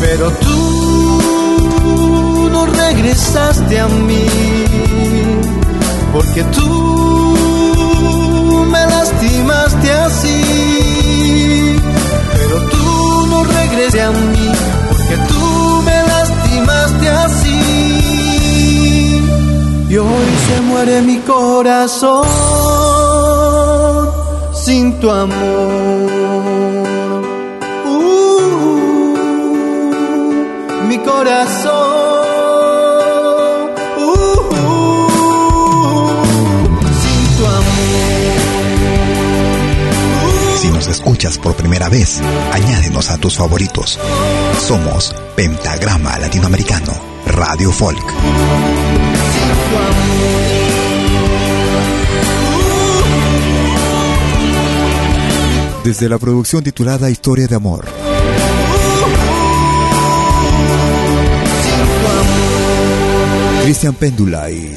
[0.00, 4.26] Pero tú no regresaste a mí,
[6.12, 11.76] porque tú me lastimaste así,
[12.34, 14.52] pero tú no regresaste a mí,
[14.88, 17.60] porque tú me lastimaste así.
[19.88, 22.53] Y hoy se muere mi corazón
[24.64, 26.54] sin tu amor.
[30.88, 31.72] mi corazón.
[33.98, 34.40] Uh,
[37.02, 38.38] sin tu amor.
[40.60, 43.98] Si nos escuchas por primera vez, añádenos a tus favoritos.
[44.66, 46.92] Somos Pentagrama Latinoamericano,
[47.26, 49.13] Radio Folk.
[55.84, 57.86] Desde la producción titulada Historia de Amor.
[63.62, 64.76] Cristian Péndula y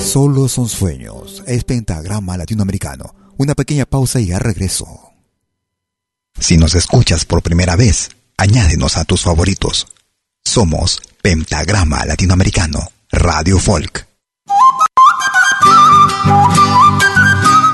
[0.00, 1.42] Solo son sueños.
[1.46, 3.14] Es pentagrama latinoamericano.
[3.36, 5.12] Una pequeña pausa y ya regreso.
[6.38, 9.86] Si nos escuchas por primera vez, añádenos a tus favoritos.
[10.44, 12.80] Somos Pentagrama Latinoamericano,
[13.12, 14.06] Radio Folk.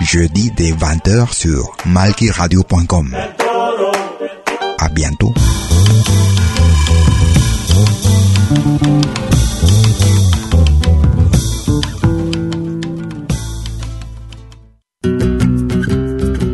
[0.00, 3.16] Jeudi dès 20h sur malkiradio.com.
[4.78, 5.32] À bientôt.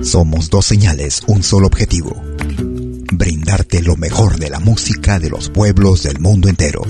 [0.03, 2.17] Somos dos señales, un solo objetivo.
[3.13, 6.83] Brindarte lo mejor de la música de los pueblos del mundo entero.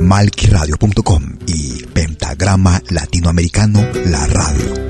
[0.00, 4.89] Malquiradio.com y Pentagrama Latinoamericano, la radio.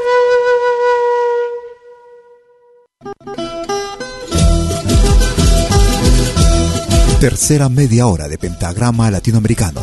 [7.21, 9.79] Tercera media hora de Pentagrama Latinoamericano.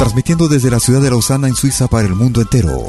[0.00, 2.88] Transmitiendo desde la ciudad de Lausana en Suiza para el mundo entero.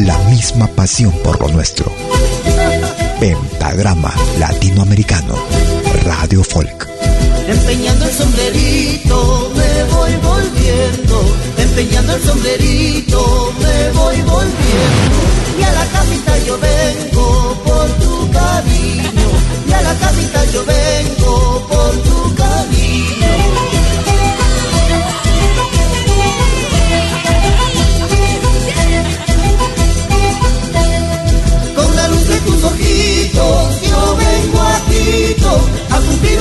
[0.00, 1.90] La misma pasión por lo nuestro.
[3.18, 5.34] Pentagrama Latinoamericano
[6.04, 6.88] Radio Folk.
[7.48, 15.18] Empeñando el sombrerito me voy volviendo, empeñando el sombrerito me voy volviendo.
[15.58, 19.28] Y a la capital yo vengo por tu cariño,
[19.68, 22.51] y a la capital yo vengo por tu cariño.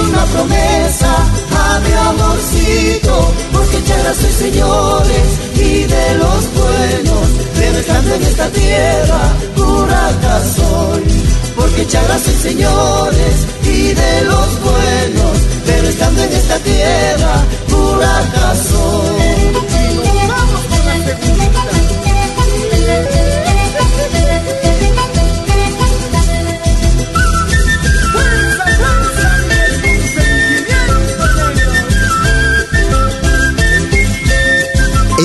[0.02, 1.12] Una promesa
[1.52, 8.50] a mi amorcito, porque ya soy señores y de los buenos, pero estando en esta
[8.50, 9.22] tierra
[9.56, 11.04] curata soy,
[11.56, 17.36] porque chagra soy señores y de los buenos, pero estando en esta tierra
[17.70, 19.71] curata soy.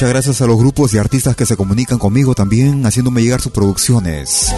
[0.00, 3.52] Muchas gracias a los grupos y artistas que se comunican conmigo también haciéndome llegar sus
[3.52, 4.50] producciones.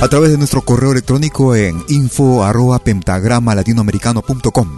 [0.00, 4.68] A través de nuestro correo electrónico en info arroba pentagrama latinoamericano.com.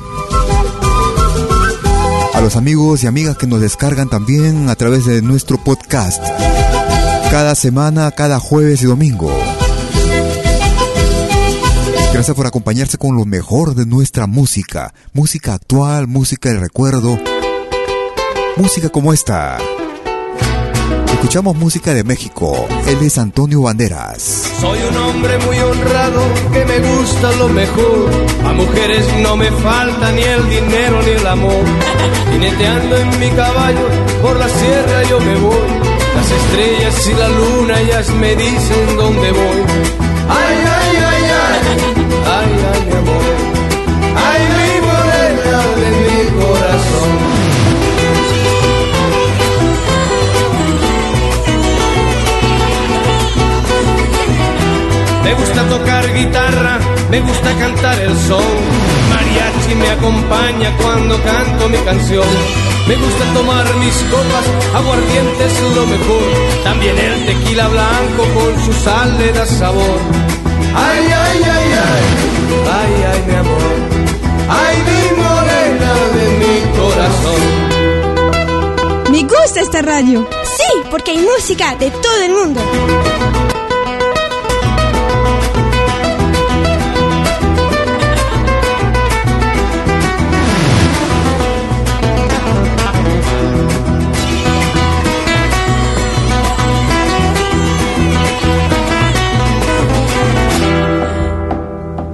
[2.33, 6.24] A los amigos y amigas que nos descargan también a través de nuestro podcast.
[7.31, 9.31] Cada semana, cada jueves y domingo.
[12.14, 14.95] Gracias por acompañarse con lo mejor de nuestra música.
[15.12, 17.18] Música actual, música de recuerdo.
[18.57, 19.59] Música como esta.
[21.12, 22.66] Escuchamos música de México.
[22.86, 24.50] Él es Antonio Banderas.
[24.61, 28.11] Soy un hombre muy honrado que me gusta lo mejor.
[28.46, 31.64] A mujeres no me falta ni el dinero ni el amor.
[32.32, 33.88] Jineteando en mi caballo
[34.22, 35.68] por la sierra yo me voy.
[36.14, 39.61] Las estrellas y la luna ellas me dicen dónde voy.
[40.28, 41.78] Ay, ay, ay, ay.
[42.24, 43.24] Ay, ay, mi amor.
[44.16, 47.36] Ay, mi morena de mi corazón.
[55.27, 56.79] Me gusta tocar guitarra,
[57.11, 58.45] me gusta cantar el son.
[59.11, 62.29] Mariachi me acompaña cuando canto mi canción.
[62.87, 66.22] Me gusta tomar mis copas, aguardiente es lo mejor.
[66.62, 69.99] También el tequila blanco con su sal le da sabor.
[70.77, 72.05] Ay, ay, ay, ay,
[72.79, 73.72] ay, ay, mi amor.
[74.49, 77.43] Ay, mi morena de mi corazón.
[79.11, 80.29] Me gusta esta radio.
[80.45, 82.61] Sí, porque hay música de todo el mundo.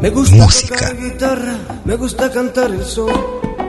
[0.02, 3.08] Me gusta tocar guitarra, me gusta cantar el son.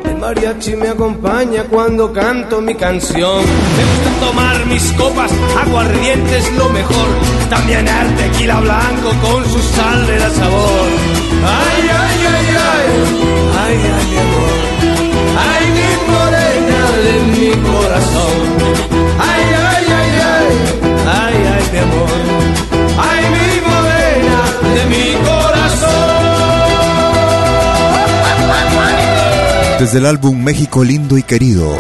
[0.04, 3.46] El mariachi me acompaña cuando canto mi canción.
[3.78, 5.32] Me gusta tomar mis copas,
[5.64, 7.08] aguardiente es lo mejor.
[7.52, 10.88] También el tequila blanco con su sal le da sabor.
[11.46, 12.86] Ay, ay, ay, ay,
[13.62, 14.54] ay, ay, mi amor.
[15.38, 18.63] Ay, mi morena de mi corazón.
[29.84, 31.78] Desde el álbum México Lindo y Querido,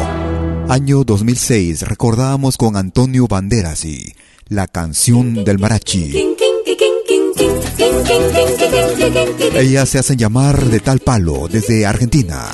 [0.67, 4.13] año 2006, recordábamos con Antonio Banderas y
[4.49, 6.35] la canción del Marachi.
[9.55, 12.49] Ellas se hacen llamar de tal palo desde Argentina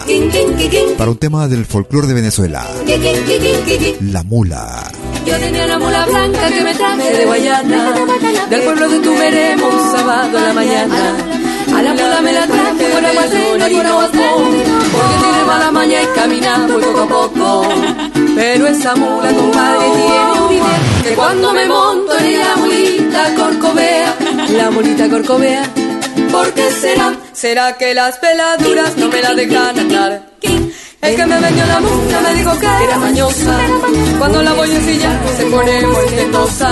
[0.99, 2.67] para un tema del folclore de Venezuela,
[4.01, 4.91] La Mula.
[5.29, 7.93] Yo tenía una mula blanca que me traje de Guayana,
[8.49, 11.15] del pueblo de Tumeremo un sábado a la mañana.
[11.77, 13.59] A la mula me la traje con agua y
[14.91, 17.69] porque tiene mala maña y camina muy poco a poco.
[18.35, 24.15] Pero esa mula, compadre, tiene un idea, que cuando me monto en la mulita corcovea,
[24.57, 25.63] la mulita corcovea,
[26.31, 27.13] ¿por qué será?
[27.33, 30.23] ¿Será que las peladuras no me la dejan andar?
[31.01, 33.57] El que me vendió la mula me dijo que era mañosa.
[34.17, 36.69] Cuando la voy a ensillar se pone molestosa.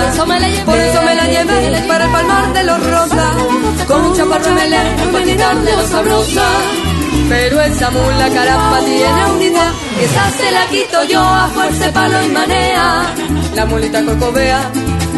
[0.66, 3.36] Por eso me la llevé para palmar de los rosas.
[3.88, 6.46] Con un chaparro meleno para quitarle lo sabrosa.
[7.30, 9.72] Pero esa mula caramba tiene una idea.
[10.02, 13.06] Esa se la quito yo a fuerza palo y manea.
[13.56, 14.72] La mulita corcovea.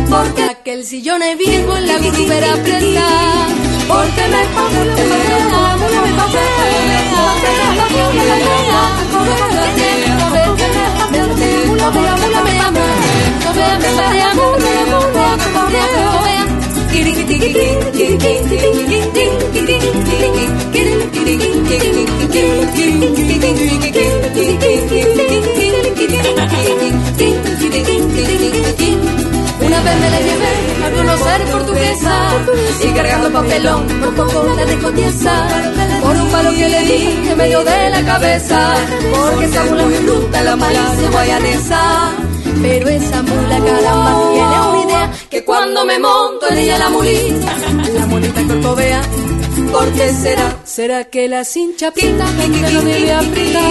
[0.09, 3.07] Porque aquel sillón es viejo en la vitupera prenda.
[3.87, 5.89] Porque me papelea, me
[29.61, 30.53] Una vez me la llevé
[30.85, 32.13] a conocer portuguesa
[32.83, 37.37] y cargando papelón por poco la dejó tiesa por un palo que le di en
[37.37, 38.75] medio de la cabeza
[39.11, 42.11] porque esa mula muy bruta la malicia guayanesa
[42.61, 47.51] pero esa mula caramba tiene una idea que cuando me monto en ella la mulita
[47.93, 49.01] la mulita corcovea
[49.71, 50.57] ¿Por qué será?
[50.63, 53.61] ¿Será que la cincha pinta que no debe apretar?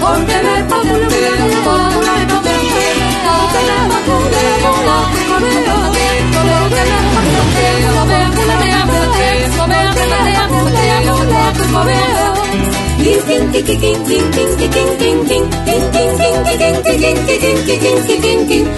[0.00, 0.60] Porque me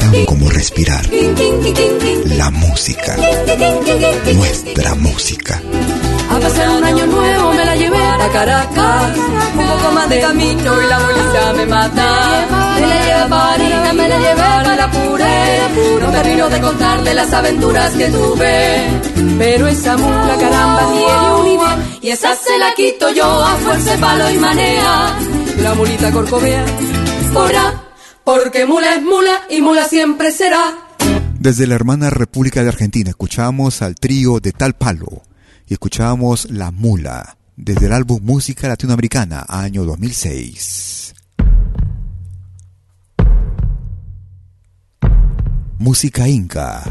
[0.01, 1.05] Tan como respirar.
[2.37, 3.17] La música.
[4.35, 5.61] Nuestra música.
[6.31, 7.52] A pasar un año nuevo
[8.23, 9.19] me la llevé a Caracas.
[9.55, 12.47] Un poco más de camino y la bolita me mata.
[12.75, 15.59] Me la llevé a París, me la llevé para Puré.
[16.01, 19.01] No me de contarle las aventuras que tuve.
[19.39, 21.99] Pero esa mula caramba tiene un idea.
[22.01, 25.17] Y esa se la quito yo a fuerza palo y manea.
[25.63, 26.65] La mulita corcovea.
[27.33, 27.83] Porá,
[28.25, 30.75] porque mula es mula y mula siempre será.
[31.39, 35.23] Desde la hermana República de Argentina escuchamos al trío de Tal Palo
[35.67, 41.15] y escuchábamos La Mula desde el álbum Música Latinoamericana, año 2006.
[45.79, 46.85] Música Inca.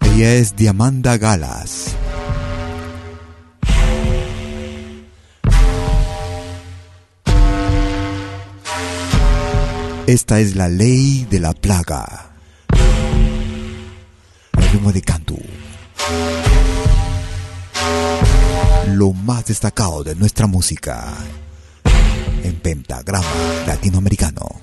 [0.00, 1.96] Ella es Diamanda Galas.
[10.06, 12.33] Esta es la ley de la plaga.
[14.74, 15.36] De canto.
[18.88, 21.14] Lo más destacado de nuestra música
[22.42, 23.24] en pentagrama
[23.68, 24.60] latinoamericano.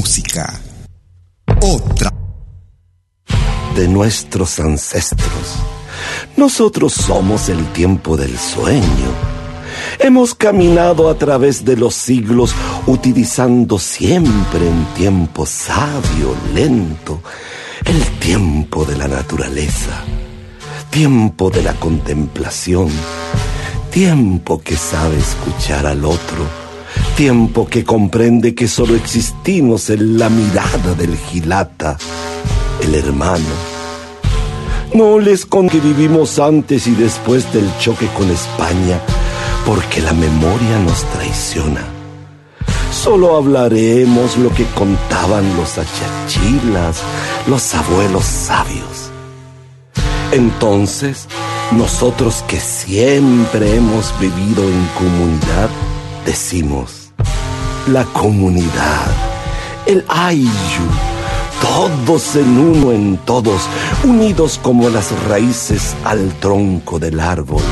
[0.00, 0.58] Música.
[1.60, 2.10] Otra.
[3.76, 5.46] De nuestros ancestros.
[6.38, 9.10] Nosotros somos el tiempo del sueño.
[9.98, 12.54] Hemos caminado a través de los siglos
[12.86, 17.20] utilizando siempre en tiempo sabio, lento,
[17.84, 20.02] el tiempo de la naturaleza,
[20.88, 22.88] tiempo de la contemplación,
[23.90, 26.69] tiempo que sabe escuchar al otro,
[27.20, 31.98] tiempo que comprende que solo existimos en la mirada del gilata,
[32.82, 33.44] el hermano.
[34.94, 38.98] No les con que vivimos antes y después del choque con España,
[39.66, 41.84] porque la memoria nos traiciona.
[42.90, 47.02] Solo hablaremos lo que contaban los achachilas,
[47.46, 49.10] los abuelos sabios.
[50.32, 51.28] Entonces,
[51.72, 55.68] nosotros que siempre hemos vivido en comunidad,
[56.24, 56.99] decimos,
[57.86, 59.06] la comunidad,
[59.86, 60.48] el ayu,
[61.60, 63.62] todos en uno en todos,
[64.04, 67.62] unidos como las raíces al tronco del árbol.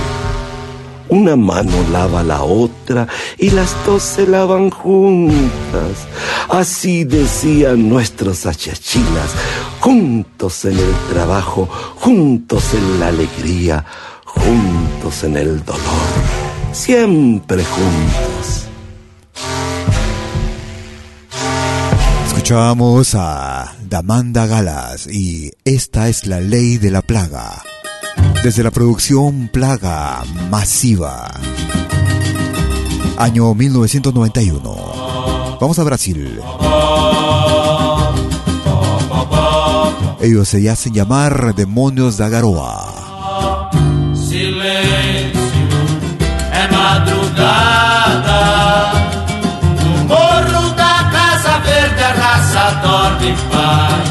[1.11, 3.07] Una mano lava la otra
[3.39, 6.07] y las dos se lavan juntas.
[6.51, 9.31] Así decían nuestros achachilas,
[9.81, 13.85] juntos en el trabajo, juntos en la alegría,
[14.25, 15.81] juntos en el dolor,
[16.73, 18.68] siempre juntos.
[22.49, 27.63] Escuchábamos a Damanda Galas y esta es la ley de la plaga.
[28.43, 31.31] Desde la producción Plaga Masiva.
[33.19, 35.59] Año 1991.
[35.61, 36.41] Vamos a Brasil.
[40.23, 43.71] Ellos se hacen llamar Demonios da Garoa.
[44.15, 45.39] Silêncio
[46.51, 47.88] é madrugada.
[53.51, 54.09] Paz.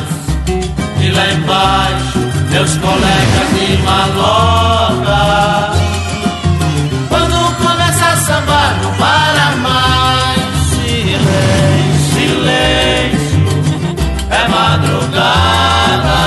[1.01, 2.19] E lá embaixo,
[2.51, 5.71] meus colegas de maloca.
[7.09, 10.37] Quando começa a sambar, não para mais.
[10.71, 13.41] Silêncio, silêncio,
[14.29, 16.19] é madrugada.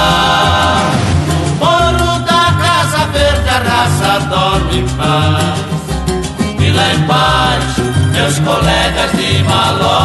[1.27, 5.59] No morro da Casa Verde a raça dorme em paz.
[6.59, 10.00] E lá embaixo, meus colegas de maloca.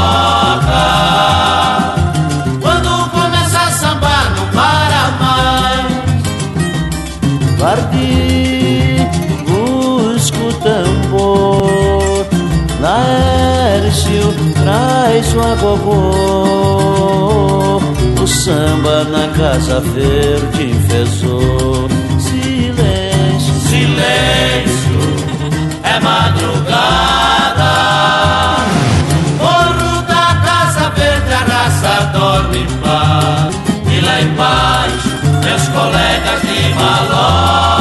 [15.45, 16.01] O agogô.
[18.21, 21.87] O samba na casa verde enfesou.
[22.19, 24.99] Silêncio, Silêncio,
[25.83, 27.73] é madrugada.
[29.37, 33.55] Morro da Casa Verde, a raça dorme em paz.
[33.91, 35.09] E lá embaixo,
[35.43, 37.74] meus colegas de maloca.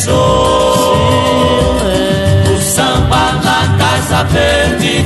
[0.00, 1.76] Pesou.
[2.48, 3.38] O samba
[3.76, 5.04] Casa Verde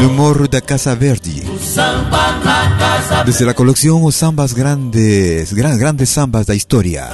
[0.00, 1.42] de humor da Casa Verde.
[3.24, 7.08] Desde la colección Os Zambas Grandes, gran, Grandes Zambas da Historia,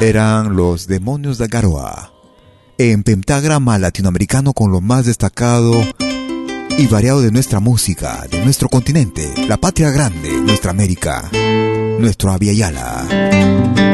[0.00, 2.10] eran los Demonios da Garoa.
[2.78, 5.86] En pentagrama latinoamericano con lo más destacado
[6.78, 11.30] y variado de nuestra música, de nuestro continente, la patria grande, nuestra América,
[11.98, 13.93] nuestro Aviala.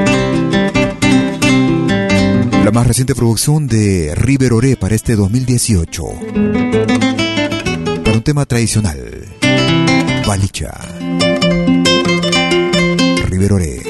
[2.64, 6.04] La más reciente producción de River Oré para este 2018.
[8.04, 9.24] Para un tema tradicional.
[10.26, 10.70] Balicha.
[13.28, 13.89] River Oré.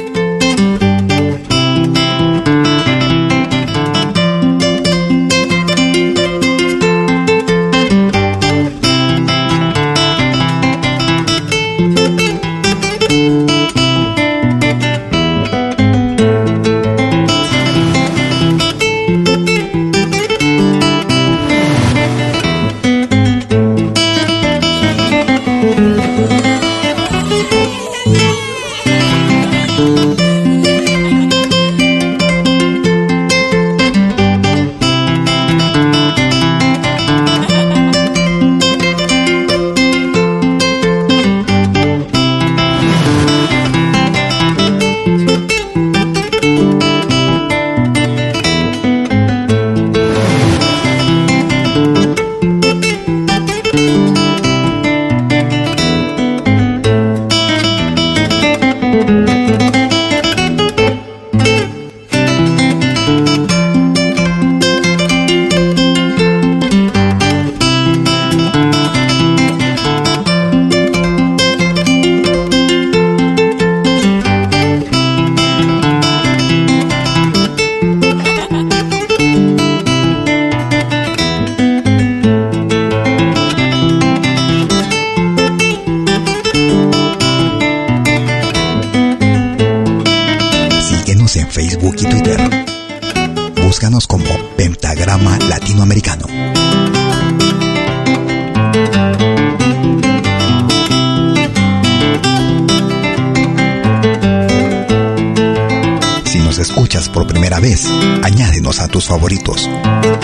[109.11, 109.69] Favoritos.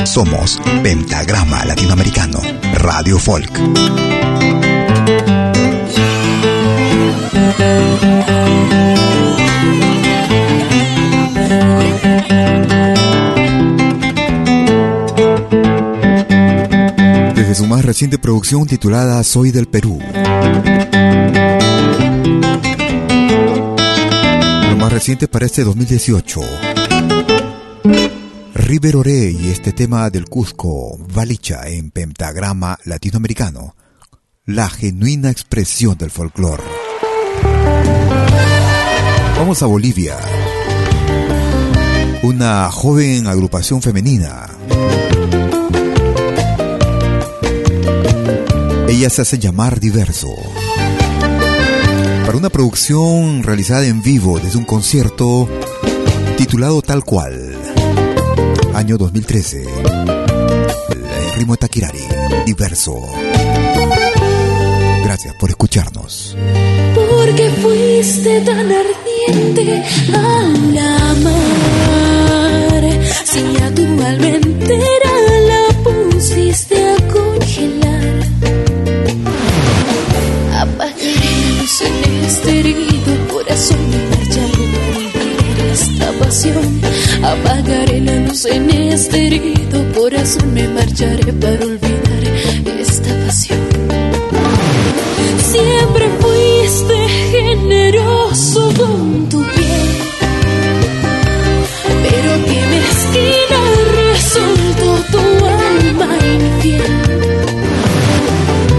[0.04, 2.38] Somos Pentagrama Latinoamericano,
[2.74, 3.50] Radio Folk.
[17.34, 19.98] Desde su más reciente producción titulada Soy del Perú.
[24.70, 26.75] Lo más reciente para este 2018.
[28.66, 33.76] River Oré y este tema del Cusco, Valicha en pentagrama latinoamericano,
[34.44, 36.64] la genuina expresión del folclore.
[39.38, 40.16] Vamos a Bolivia.
[42.24, 44.48] Una joven agrupación femenina.
[48.88, 50.34] Ella se hace llamar Diverso.
[52.24, 55.48] Para una producción realizada en vivo desde un concierto
[56.36, 57.55] titulado tal cual
[58.76, 59.62] año 2013.
[59.62, 62.02] El ritmo Takirari,
[62.44, 62.94] diverso.
[65.02, 66.36] Gracias por escucharnos.
[66.94, 69.82] Porque fuiste tan ardiente
[70.12, 71.64] al amar.
[73.24, 74.45] Si a tu alma
[88.96, 92.22] este herido corazón, me marcharé para olvidar
[92.80, 93.60] esta pasión.
[95.52, 96.96] Siempre fuiste
[97.30, 99.86] generoso con tu piel,
[102.04, 103.60] pero qué mezquina
[104.00, 106.94] resultó tu alma infiel.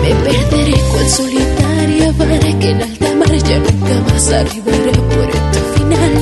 [0.01, 5.61] Me perderé cual solitaria para que en alta mar ya nunca más arribaré por tu
[5.75, 6.13] final.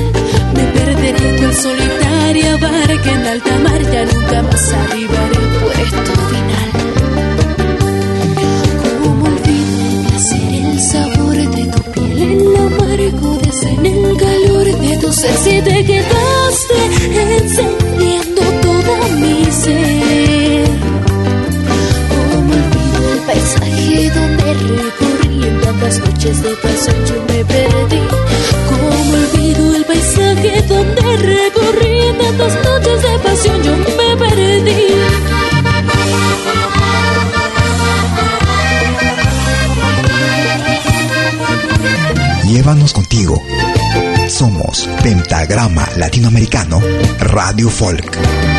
[0.53, 2.05] Me perderé cual solitaria
[3.03, 3.74] que en alta mar
[4.35, 6.69] ya nunca más arribaré a puesto final.
[9.03, 14.97] Como olvido el placer, el sabor de tu piel, el amargo en el calor de
[14.97, 16.77] tu ser, si te quedaste
[17.37, 20.67] encendiendo todo mi ser.
[22.09, 24.53] Como olvido el paisaje donde
[24.83, 27.24] recorrí tantas noches de pasión
[42.65, 43.39] Llévanos contigo.
[44.27, 46.81] Somos Pentagrama Latinoamericano
[47.19, 48.54] Radio Folk.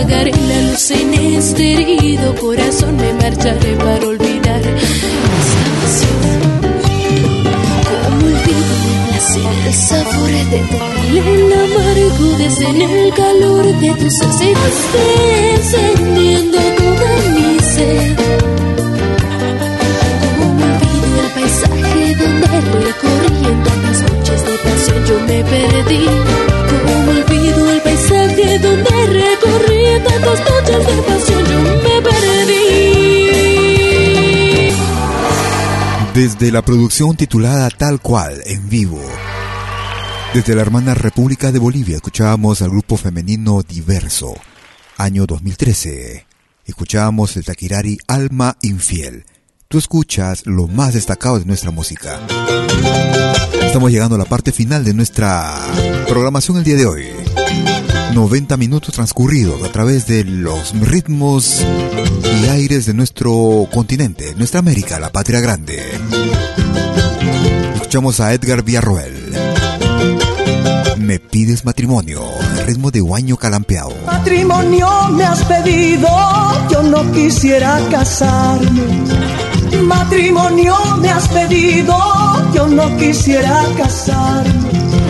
[0.00, 6.20] Apagaré la luz en este herido corazón, me marcharé para olvidar esta pasión.
[7.84, 8.74] Como olvido
[9.08, 10.76] placer, el sabor de tu
[11.18, 12.28] el amargo
[12.66, 14.78] en el calor de tus aceras,
[15.54, 18.16] encendiendo toda mi sed.
[20.38, 22.46] Como olvido el paisaje donde
[22.86, 26.19] recorrí en tantas noches de pasión yo me perdí.
[36.14, 39.00] Desde la producción titulada Tal cual, en vivo.
[40.34, 44.34] Desde la hermana República de Bolivia escuchábamos al grupo femenino Diverso,
[44.96, 46.26] año 2013.
[46.66, 49.24] Escuchábamos el taquirari Alma Infiel.
[49.68, 52.20] Tú escuchas lo más destacado de nuestra música.
[53.62, 55.58] Estamos llegando a la parte final de nuestra
[56.08, 57.19] programación el día de hoy.
[58.14, 61.64] 90 minutos transcurridos a través de los ritmos
[62.42, 65.80] y aires de nuestro continente, nuestra América, la patria grande.
[67.74, 69.34] Escuchamos a Edgar Villarroel.
[70.98, 72.22] Me pides matrimonio,
[72.66, 73.94] ritmo de guaño calampeado.
[74.06, 76.08] Matrimonio me has pedido,
[76.70, 78.82] yo no quisiera casarme.
[79.82, 81.96] Matrimonio me has pedido,
[82.54, 85.09] yo no quisiera casarme.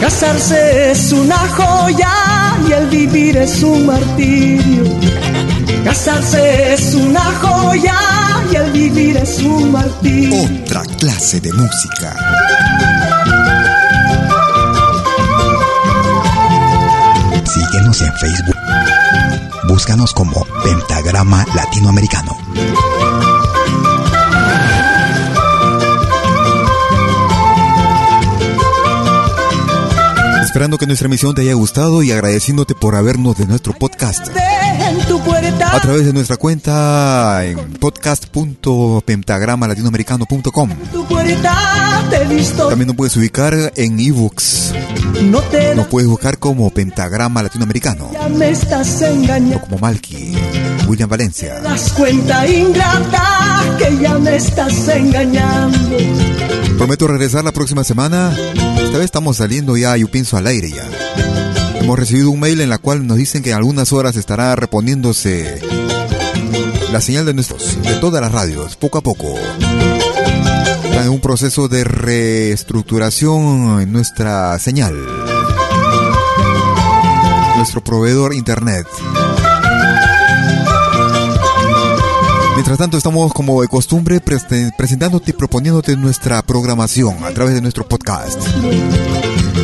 [0.00, 4.84] Casarse es una joya y el vivir es un martirio.
[5.84, 7.98] Casarse es una joya
[8.50, 10.62] y el vivir es un martirio.
[10.62, 12.14] Otra clase de música.
[17.44, 18.56] Síguenos en Facebook.
[19.68, 22.36] Búscanos como Pentagrama Latinoamericano.
[30.58, 34.26] Esperando que nuestra emisión te haya gustado y agradeciéndote por habernos de nuestro podcast.
[34.26, 40.70] A través de nuestra cuenta en podcast.pentagramalatinoamericano.com.
[42.70, 44.74] También nos puedes ubicar en ebooks.
[45.76, 48.10] Nos puedes buscar como Pentagrama Latinoamericano.
[48.12, 49.60] ya me estás engañando.
[49.60, 50.34] Como Malky,
[50.88, 51.56] William Valencia.
[51.56, 55.96] Te das cuenta ingrata que ya me estás engañando.
[56.78, 58.34] Prometo regresar la próxima semana.
[58.82, 60.88] Esta vez estamos saliendo ya, yo pienso, al aire ya.
[61.80, 65.60] Hemos recibido un mail en la cual nos dicen que en algunas horas estará reponiéndose
[66.90, 69.34] la señal de nuestros, de todas las radios, poco a poco.
[70.84, 74.94] Están en un proceso de reestructuración en nuestra señal.
[77.56, 78.86] Nuestro proveedor internet.
[82.58, 87.86] Mientras tanto, estamos como de costumbre presentándote y proponiéndote nuestra programación a través de nuestro
[87.86, 88.36] podcast.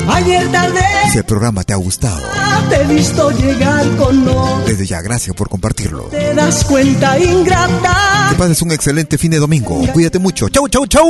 [0.06, 0.80] Ayer tarde
[1.10, 2.22] Si el programa te ha gustado,
[2.68, 4.62] te he visto llegar con no.
[4.64, 6.04] desde ya gracias por compartirlo.
[6.04, 8.28] Te das cuenta ingrata.
[8.30, 9.76] Que pases un excelente fin de domingo.
[9.92, 10.48] Cuídate mucho.
[10.48, 11.08] Chau, chau, chau.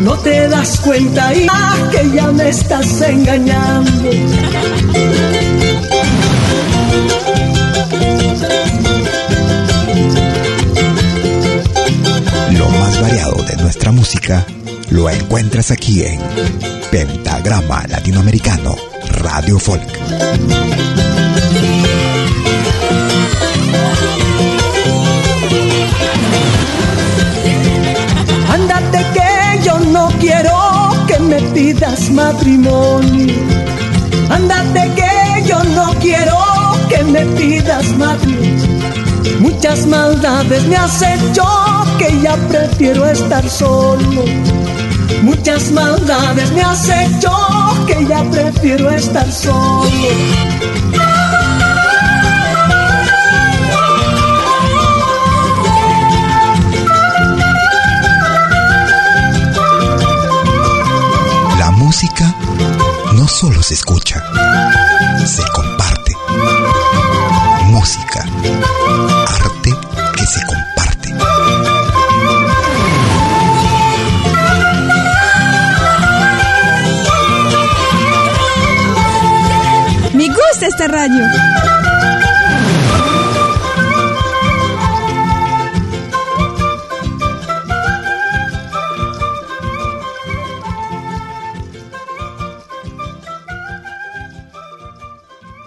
[0.00, 1.46] No te das cuenta y
[1.92, 4.10] que ya me estás engañando.
[13.00, 14.44] Variado de nuestra música
[14.90, 16.20] lo encuentras aquí en
[16.90, 18.76] Pentagrama Latinoamericano
[19.08, 19.82] Radio Folk.
[28.48, 33.34] Ándate que yo no quiero que me pidas matrimonio.
[34.28, 36.38] Ándate que yo no quiero
[36.88, 39.01] que me pidas matrimonio.
[39.40, 41.44] Muchas maldades me has hecho
[41.98, 44.24] que ya prefiero estar solo.
[45.22, 47.30] Muchas maldades me has hecho
[47.86, 49.90] que ya prefiero estar solo.
[61.58, 62.34] La música
[63.14, 64.22] no solo se escucha,
[65.24, 66.12] se comparte
[67.72, 68.22] música,
[69.26, 69.70] arte
[70.14, 71.14] que se comparte.
[80.12, 81.24] Me gusta esta radio.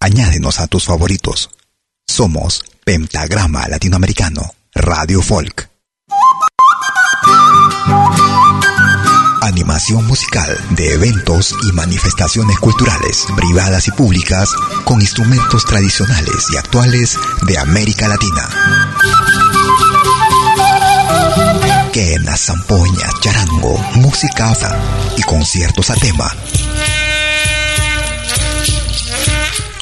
[0.00, 1.50] añádenos a tus favoritos.
[2.06, 5.68] Somos Pentagrama Latinoamericano, Radio Folk.
[9.42, 14.50] Animación musical de eventos y manifestaciones culturales, privadas y públicas,
[14.84, 18.48] con instrumentos tradicionales y actuales de América Latina.
[21.92, 24.52] Quena, zampoña, charango, música
[25.16, 26.30] y conciertos a tema.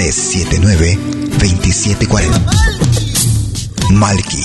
[0.00, 0.98] 379
[1.38, 2.40] 2740.
[3.90, 4.42] Malki,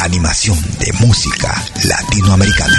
[0.00, 2.78] animación de música latinoamericana.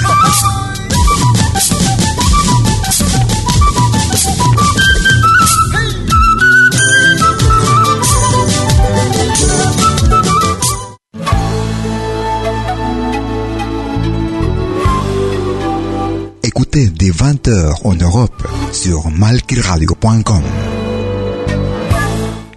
[16.43, 20.43] Écoutez dès 20h en Europe sur malkiradio.com.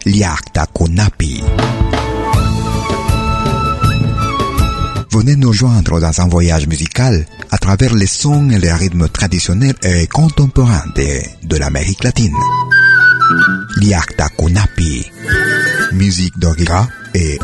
[0.07, 1.43] Liakta Konapi.
[5.11, 9.75] Venez nous joindre dans un voyage musical à travers les sons et les rythmes traditionnels
[9.83, 12.35] et contemporains de, l'Amérique latine.
[13.77, 15.11] Liakta Kunapi.
[15.93, 17.39] Musique d'Orira et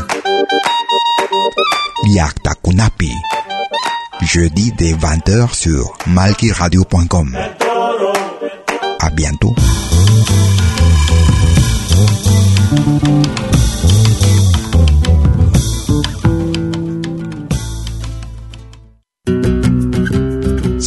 [2.05, 3.11] Liakta Kunapi.
[4.21, 7.37] Jeudi dès 20h sur malkiradio.com.
[8.99, 9.53] À bientôt.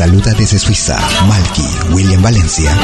[0.00, 0.98] Saluda desde Suiza
[1.28, 2.74] Malky William Valencia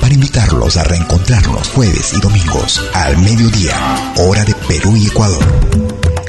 [0.00, 3.76] para invitarlos a reencontrarnos jueves y domingos al mediodía,
[4.16, 5.44] hora de Perú y Ecuador,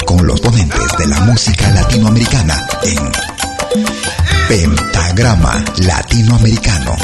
[0.05, 3.11] con los ponentes de la música latinoamericana en
[4.49, 6.97] Pentagrama Latinoamericano,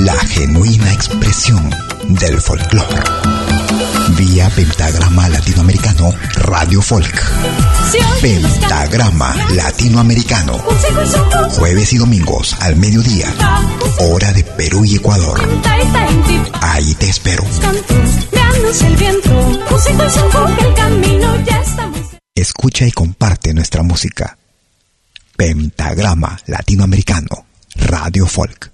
[0.00, 1.70] la genuina expresión
[2.08, 3.43] del folclore.
[4.16, 7.22] Vía Pentagrama Latinoamericano Radio Folk.
[8.20, 10.58] Pentagrama Latinoamericano.
[11.50, 13.32] Jueves y domingos al mediodía.
[13.98, 15.40] Hora de Perú y Ecuador.
[16.60, 17.44] Ahí te espero.
[22.34, 24.36] Escucha y comparte nuestra música.
[25.36, 27.46] Pentagrama Latinoamericano
[27.76, 28.73] Radio Folk.